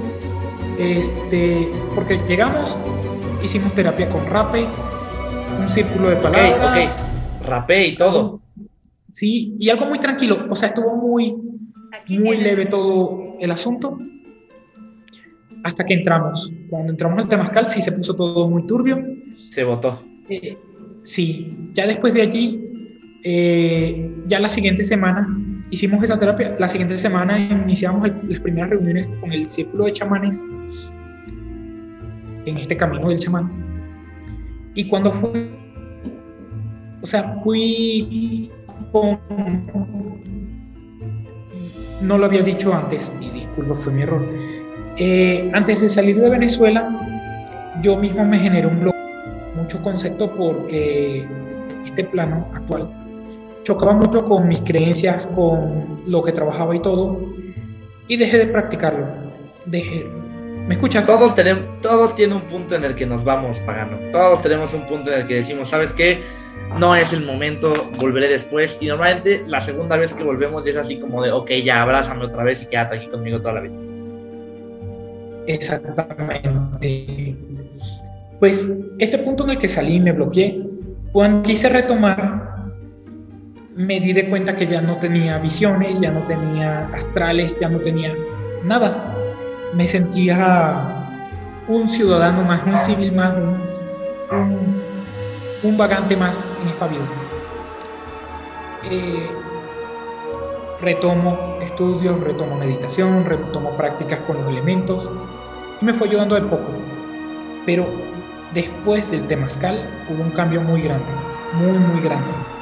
[0.79, 2.77] este, porque llegamos,
[3.43, 4.67] hicimos terapia con rape,
[5.61, 7.47] un círculo de Ok, palabras, ok.
[7.47, 8.41] Rapé y todo.
[9.13, 10.47] sí, y algo muy tranquilo.
[10.51, 11.37] O sea, estuvo muy,
[12.09, 13.99] muy leve todo el asunto.
[15.63, 16.51] Hasta que entramos.
[16.69, 19.03] Cuando entramos al Temazcal sí se puso todo muy turbio.
[19.35, 20.03] Se votó.
[20.29, 20.59] Eh,
[21.03, 22.61] sí, ya después de allí,
[23.23, 25.27] eh, ya la siguiente semana
[25.75, 26.55] hicimos esa terapia.
[26.59, 30.45] La siguiente semana iniciamos el- las primeras reuniones con el círculo de chamanes
[32.47, 33.51] en este camino del chamán.
[34.75, 35.51] Y cuando fui,
[37.03, 38.51] o sea, fui
[42.01, 43.41] no lo había dicho antes, y
[43.75, 44.23] fue mi error.
[44.97, 46.89] Eh, antes de salir de Venezuela,
[47.83, 48.95] yo mismo me generé un blog,
[49.57, 51.27] mucho concepto porque
[51.85, 53.04] este plano actual
[53.65, 57.19] chocaba mucho con mis creencias, con lo que trabajaba y todo,
[58.07, 59.07] y dejé de practicarlo.
[59.67, 60.07] Dejé.
[60.69, 61.07] ¿Me escuchas?
[61.07, 63.99] Todos tenemos, todos tienen un punto en el que nos vamos pagando.
[64.13, 66.23] Todos tenemos un punto en el que decimos, ¿sabes qué?
[66.79, 68.79] No es el momento, volveré después.
[68.81, 72.45] Y normalmente la segunda vez que volvemos es así como de, ok, ya abrázame otra
[72.45, 73.75] vez y quédate aquí conmigo toda la vida.
[75.47, 77.37] Exactamente.
[78.41, 80.63] Pues este punto en el que salí y me bloqueé,
[81.13, 82.44] cuando quise retomar,
[83.77, 87.79] me di de cuenta que ya no tenía visiones, ya no tenía astrales, ya no
[87.79, 88.15] tenía
[88.65, 89.15] nada.
[89.75, 91.07] Me sentía
[91.67, 93.35] un ciudadano más, un civil más,
[95.63, 97.03] un, vagante más en esta vida.
[98.91, 99.29] Eh,
[100.81, 105.09] retomo estudios, retomo meditación, retomo prácticas con los elementos
[105.81, 106.71] y me fue ayudando de poco.
[107.67, 107.87] Pero
[108.53, 111.07] después del temazcal hubo un cambio muy grande,
[111.59, 112.54] muy, muy grande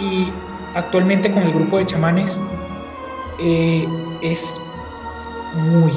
[0.00, 0.28] y
[0.74, 2.40] actualmente con el grupo de chamanes
[3.40, 3.86] eh,
[4.20, 4.60] es
[5.54, 5.92] muy,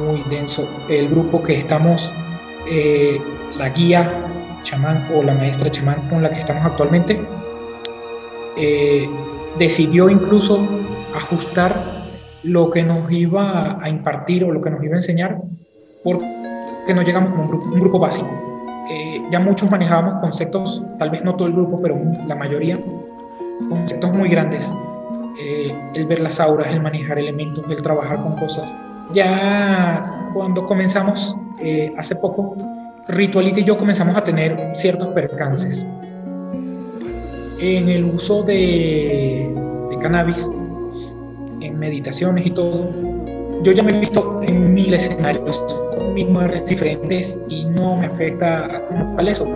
[0.00, 0.66] muy denso.
[0.88, 2.12] El grupo que estamos,
[2.70, 3.20] eh,
[3.56, 4.10] la guía
[4.62, 7.20] chamán o la maestra chamán con la que estamos actualmente,
[8.56, 9.08] eh,
[9.58, 10.66] decidió incluso
[11.14, 11.74] ajustar
[12.42, 15.38] lo que nos iba a impartir o lo que nos iba a enseñar
[16.02, 18.30] porque no llegamos como un grupo, un grupo básico.
[19.30, 22.78] ya muchos manejábamos conceptos, tal vez no todo el grupo, pero la mayoría,
[23.68, 24.72] conceptos muy grandes.
[25.38, 28.74] Eh, el ver las auras, el manejar elementos, el trabajar con cosas.
[29.12, 32.56] Ya cuando comenzamos eh, hace poco,
[33.08, 35.86] Ritualita y yo comenzamos a tener ciertos percances.
[37.60, 39.52] En el uso de,
[39.90, 40.48] de cannabis,
[41.60, 42.90] en meditaciones y todo,
[43.62, 45.60] yo ya me he visto en mil escenarios
[45.96, 49.46] con mil muertes diferentes y no me afecta como tal eso.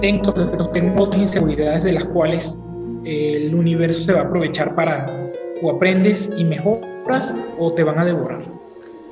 [0.00, 0.32] Tengo,
[0.72, 2.58] tengo otras inseguridades de las cuales
[3.06, 5.06] el universo se va a aprovechar para
[5.62, 8.42] o aprendes y mejoras o te van a devorar.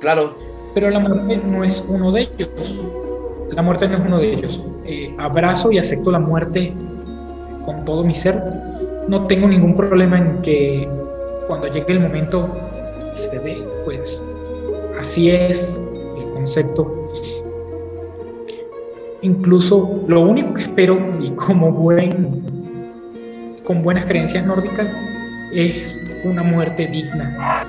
[0.01, 0.35] Claro.
[0.73, 2.75] Pero la muerte no es uno de ellos.
[3.51, 4.61] La muerte no es uno de ellos.
[4.83, 6.73] Eh, abrazo y acepto la muerte
[7.63, 8.41] con todo mi ser.
[9.07, 10.89] No tengo ningún problema en que
[11.47, 12.49] cuando llegue el momento
[13.15, 14.25] se dé, pues
[14.99, 15.81] así es
[16.17, 17.09] el concepto.
[19.21, 22.54] Incluso lo único que espero y como buen
[23.65, 24.87] con buenas creencias nórdicas
[25.51, 27.65] es una muerte digna.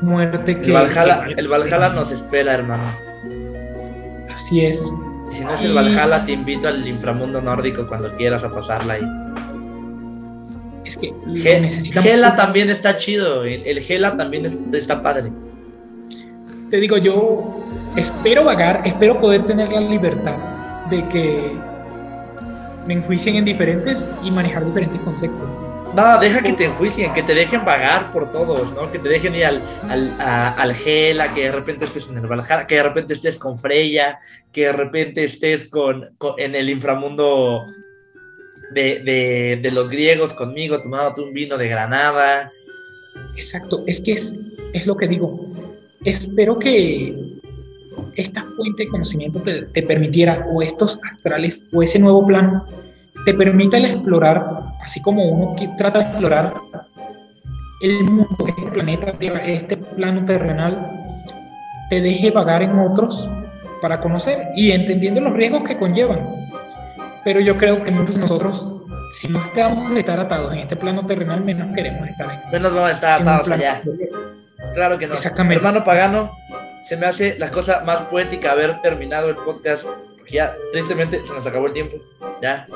[0.00, 0.70] Muerte que.
[0.70, 2.84] El Valhalla, nos espera, hermano.
[4.32, 4.92] Así es.
[5.30, 9.04] Si no es el Valhalla, te invito al inframundo nórdico cuando quieras a pasarla ahí.
[10.84, 11.12] Es que
[12.00, 13.44] Gela también está chido.
[13.44, 15.30] El Gela también está padre.
[16.70, 17.64] Te digo, yo
[17.96, 20.36] espero vagar, espero poder tener la libertad
[20.90, 21.52] de que
[22.86, 25.48] me enjuicien en diferentes y manejar diferentes conceptos.
[25.94, 28.90] No, deja que te enjuicien, que te dejen vagar por todos, ¿no?
[28.90, 32.66] Que te dejen ir al, al, al Gela, que de repente estés en el Valhalla,
[32.66, 34.18] que de repente estés con Freya,
[34.50, 37.66] que de repente estés con, en el inframundo
[38.70, 42.50] de, de, de, los griegos conmigo, tomándote un vino de Granada.
[43.34, 44.34] Exacto, es que es,
[44.72, 45.46] es lo que digo.
[46.06, 47.38] Espero que
[48.16, 52.66] esta fuente de conocimiento te, permitiera, o estos astrales, o ese nuevo plano,
[53.24, 54.44] te permita el explorar,
[54.82, 56.54] así como uno trata de explorar
[57.82, 59.10] el mundo, este planeta
[59.44, 60.78] este plano terrenal,
[61.90, 63.28] te deje vagar en otros
[63.80, 66.20] para conocer y entendiendo los riesgos que conllevan.
[67.24, 68.72] Pero yo creo que muchos de nosotros,
[69.10, 72.90] si no queremos estar atados en este plano terrenal, menos queremos estar en Menos vamos
[72.90, 73.82] a estar atados allá.
[74.74, 75.14] Claro que no.
[75.14, 75.56] Exactamente.
[75.56, 76.30] Hermano pagano,
[76.82, 81.32] se me hace la cosa más poética haber terminado el podcast, porque ya tristemente se
[81.32, 81.98] nos acabó el tiempo,
[82.40, 82.66] ya.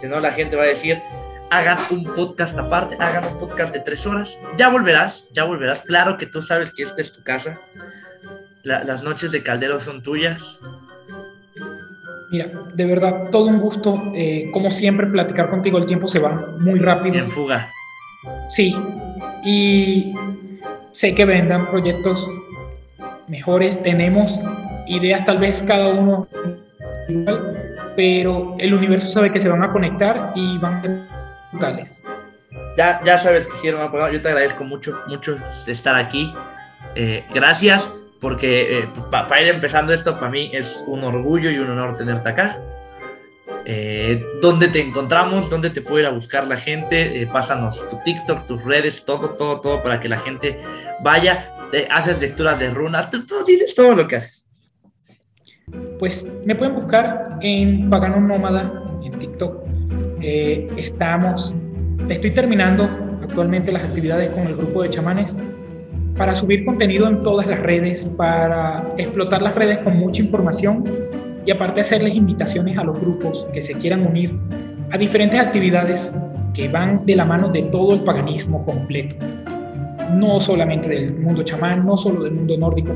[0.00, 1.00] Si no, la gente va a decir,
[1.50, 5.82] hagan un podcast aparte, hagan un podcast de tres horas, ya volverás, ya volverás.
[5.82, 7.60] Claro que tú sabes que esta es tu casa.
[8.62, 10.60] las noches de Caldero son tuyas.
[12.30, 14.02] Mira, de verdad, todo un gusto.
[14.14, 17.18] Eh, como siempre, platicar contigo, el tiempo se va muy rápido.
[17.18, 17.70] En fuga.
[18.48, 18.74] Sí,
[19.44, 20.14] y
[20.92, 22.26] sé que vendrán proyectos
[23.28, 24.40] mejores, tenemos
[24.86, 26.26] ideas tal vez cada uno
[27.96, 31.02] pero el universo sabe que se van a conectar y van a ser
[31.52, 32.02] totales.
[32.76, 36.32] Ya, ya sabes que sí, hermano, yo te agradezco mucho, mucho estar aquí.
[36.94, 41.70] Eh, gracias, porque eh, para ir empezando esto, para mí es un orgullo y un
[41.70, 42.58] honor tenerte acá.
[43.64, 45.48] Eh, ¿Dónde te encontramos?
[45.48, 47.22] ¿Dónde te puede ir a buscar la gente?
[47.22, 50.58] Eh, pásanos tu TikTok, tus redes, todo, todo, todo para que la gente
[51.02, 51.54] vaya.
[51.90, 54.48] haces lecturas de runas, tú, dices todo lo que haces.
[55.98, 58.72] Pues me pueden buscar en Pagano Nómada,
[59.04, 59.64] en TikTok.
[60.20, 61.54] Eh, estamos,
[62.08, 62.84] estoy terminando
[63.22, 65.36] actualmente las actividades con el grupo de chamanes
[66.16, 70.84] para subir contenido en todas las redes, para explotar las redes con mucha información
[71.44, 74.38] y aparte hacerles invitaciones a los grupos que se quieran unir
[74.90, 76.12] a diferentes actividades
[76.54, 79.16] que van de la mano de todo el paganismo completo.
[80.14, 82.92] No solamente del mundo chamán, no solo del mundo nórdico.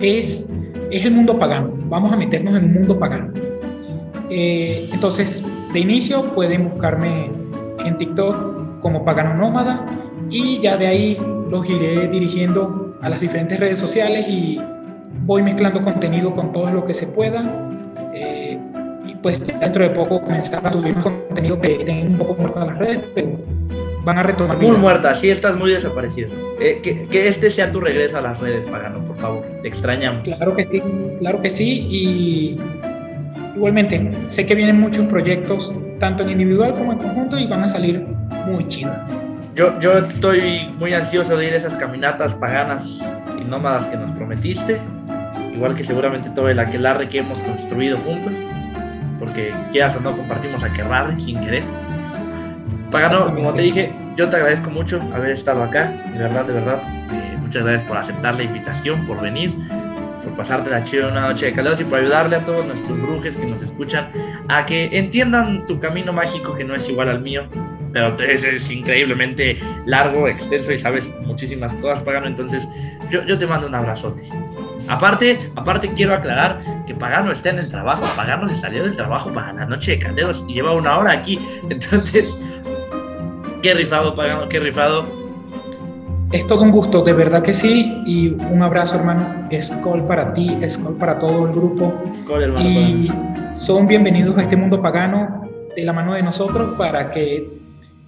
[0.00, 0.50] Es,
[0.90, 1.72] es el mundo pagano.
[1.88, 3.32] Vamos a meternos en un mundo pagano.
[4.30, 5.44] Eh, entonces,
[5.74, 7.30] de inicio pueden buscarme
[7.84, 9.86] en TikTok como Pagano Nómada
[10.30, 11.18] y ya de ahí
[11.50, 14.58] los iré dirigiendo a las diferentes redes sociales y
[15.24, 17.44] voy mezclando contenido con todo lo que se pueda.
[18.14, 18.58] Eh,
[19.06, 22.78] y pues dentro de poco comenzar a subir contenido que tienen un poco muertas las
[22.78, 23.28] redes, pero
[24.04, 24.58] van a retomar.
[24.58, 26.30] Muy muerta, sí estás muy desaparecido.
[26.60, 29.44] Eh, que, que, este sea tu regreso a las redes, Pagano, por favor.
[29.62, 30.22] Te extrañamos.
[30.24, 30.82] Claro que sí,
[31.18, 31.86] claro que sí.
[31.90, 32.60] Y
[33.56, 37.68] igualmente, sé que vienen muchos proyectos, tanto en individual como en conjunto, y van a
[37.68, 38.06] salir
[38.46, 38.96] muy chidos.
[39.54, 43.04] Yo, yo estoy muy ansioso de ir a esas caminatas paganas
[43.38, 44.80] y nómadas que nos prometiste
[45.62, 48.32] igual que seguramente todo el aquelarre que hemos construido juntos,
[49.20, 51.62] porque quieras o no compartimos aquelarre sin querer.
[52.90, 56.82] Pagano, como te dije, yo te agradezco mucho haber estado acá, de verdad, de verdad.
[57.12, 59.54] Eh, muchas gracias por aceptar la invitación, por venir,
[60.24, 63.36] por pasarte la chida una noche de calor y por ayudarle a todos nuestros brujes
[63.36, 64.10] que nos escuchan
[64.48, 67.44] a que entiendan tu camino mágico que no es igual al mío,
[67.92, 72.26] pero es, es increíblemente largo, extenso y sabes muchísimas cosas, Pagano.
[72.26, 72.66] Entonces,
[73.10, 74.24] yo, yo te mando un abrazote.
[74.92, 78.04] Aparte, aparte quiero aclarar que Pagano está en el trabajo.
[78.14, 81.38] Pagano se salió del trabajo para la noche de calderos y lleva una hora aquí.
[81.70, 82.38] Entonces,
[83.62, 85.06] qué rifado, Pagano, qué rifado.
[86.30, 88.02] Es todo un gusto, de verdad que sí.
[88.04, 89.48] Y un abrazo, hermano.
[89.50, 91.94] Es call para ti, es call para todo el grupo.
[92.38, 93.10] hermano, y
[93.54, 97.50] son bienvenidos a este mundo pagano de la mano de nosotros para que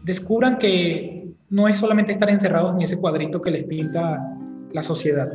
[0.03, 4.19] descubran que no es solamente estar encerrados en ese cuadrito que les pinta
[4.73, 5.29] la sociedad.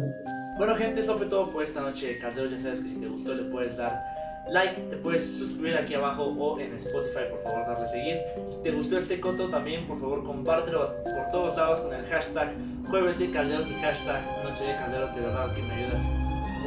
[0.60, 2.51] Bueno gente, eso fue todo por esta noche de Calderos.
[2.51, 4.03] Ya sabes que si te gustó le puedes dar
[4.51, 8.18] like, te puedes suscribir aquí abajo o en Spotify, por favor darle seguir.
[8.49, 12.49] Si te gustó este coto también, por favor compártelo por todos lados con el hashtag
[12.89, 15.16] jueves de calderos y hashtag noche de calderos.
[15.16, 16.03] De verdad que me ayudas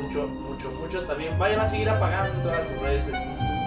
[0.00, 1.02] mucho, mucho, mucho.
[1.02, 3.02] También vayan a seguir apagando todas sus redes.
[3.06, 3.18] Es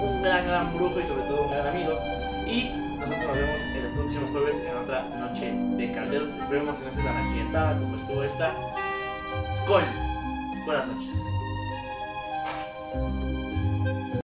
[0.02, 2.00] un gran, gran brujo y sobre todo un gran amigo.
[2.48, 6.30] Y nosotros nos vemos el próximo jueves en otra noche de calderos.
[6.30, 8.54] Esperemos que no esté tan accidentada como estuvo esta.
[9.58, 10.15] Skull.
[10.66, 11.26] Buenas noches.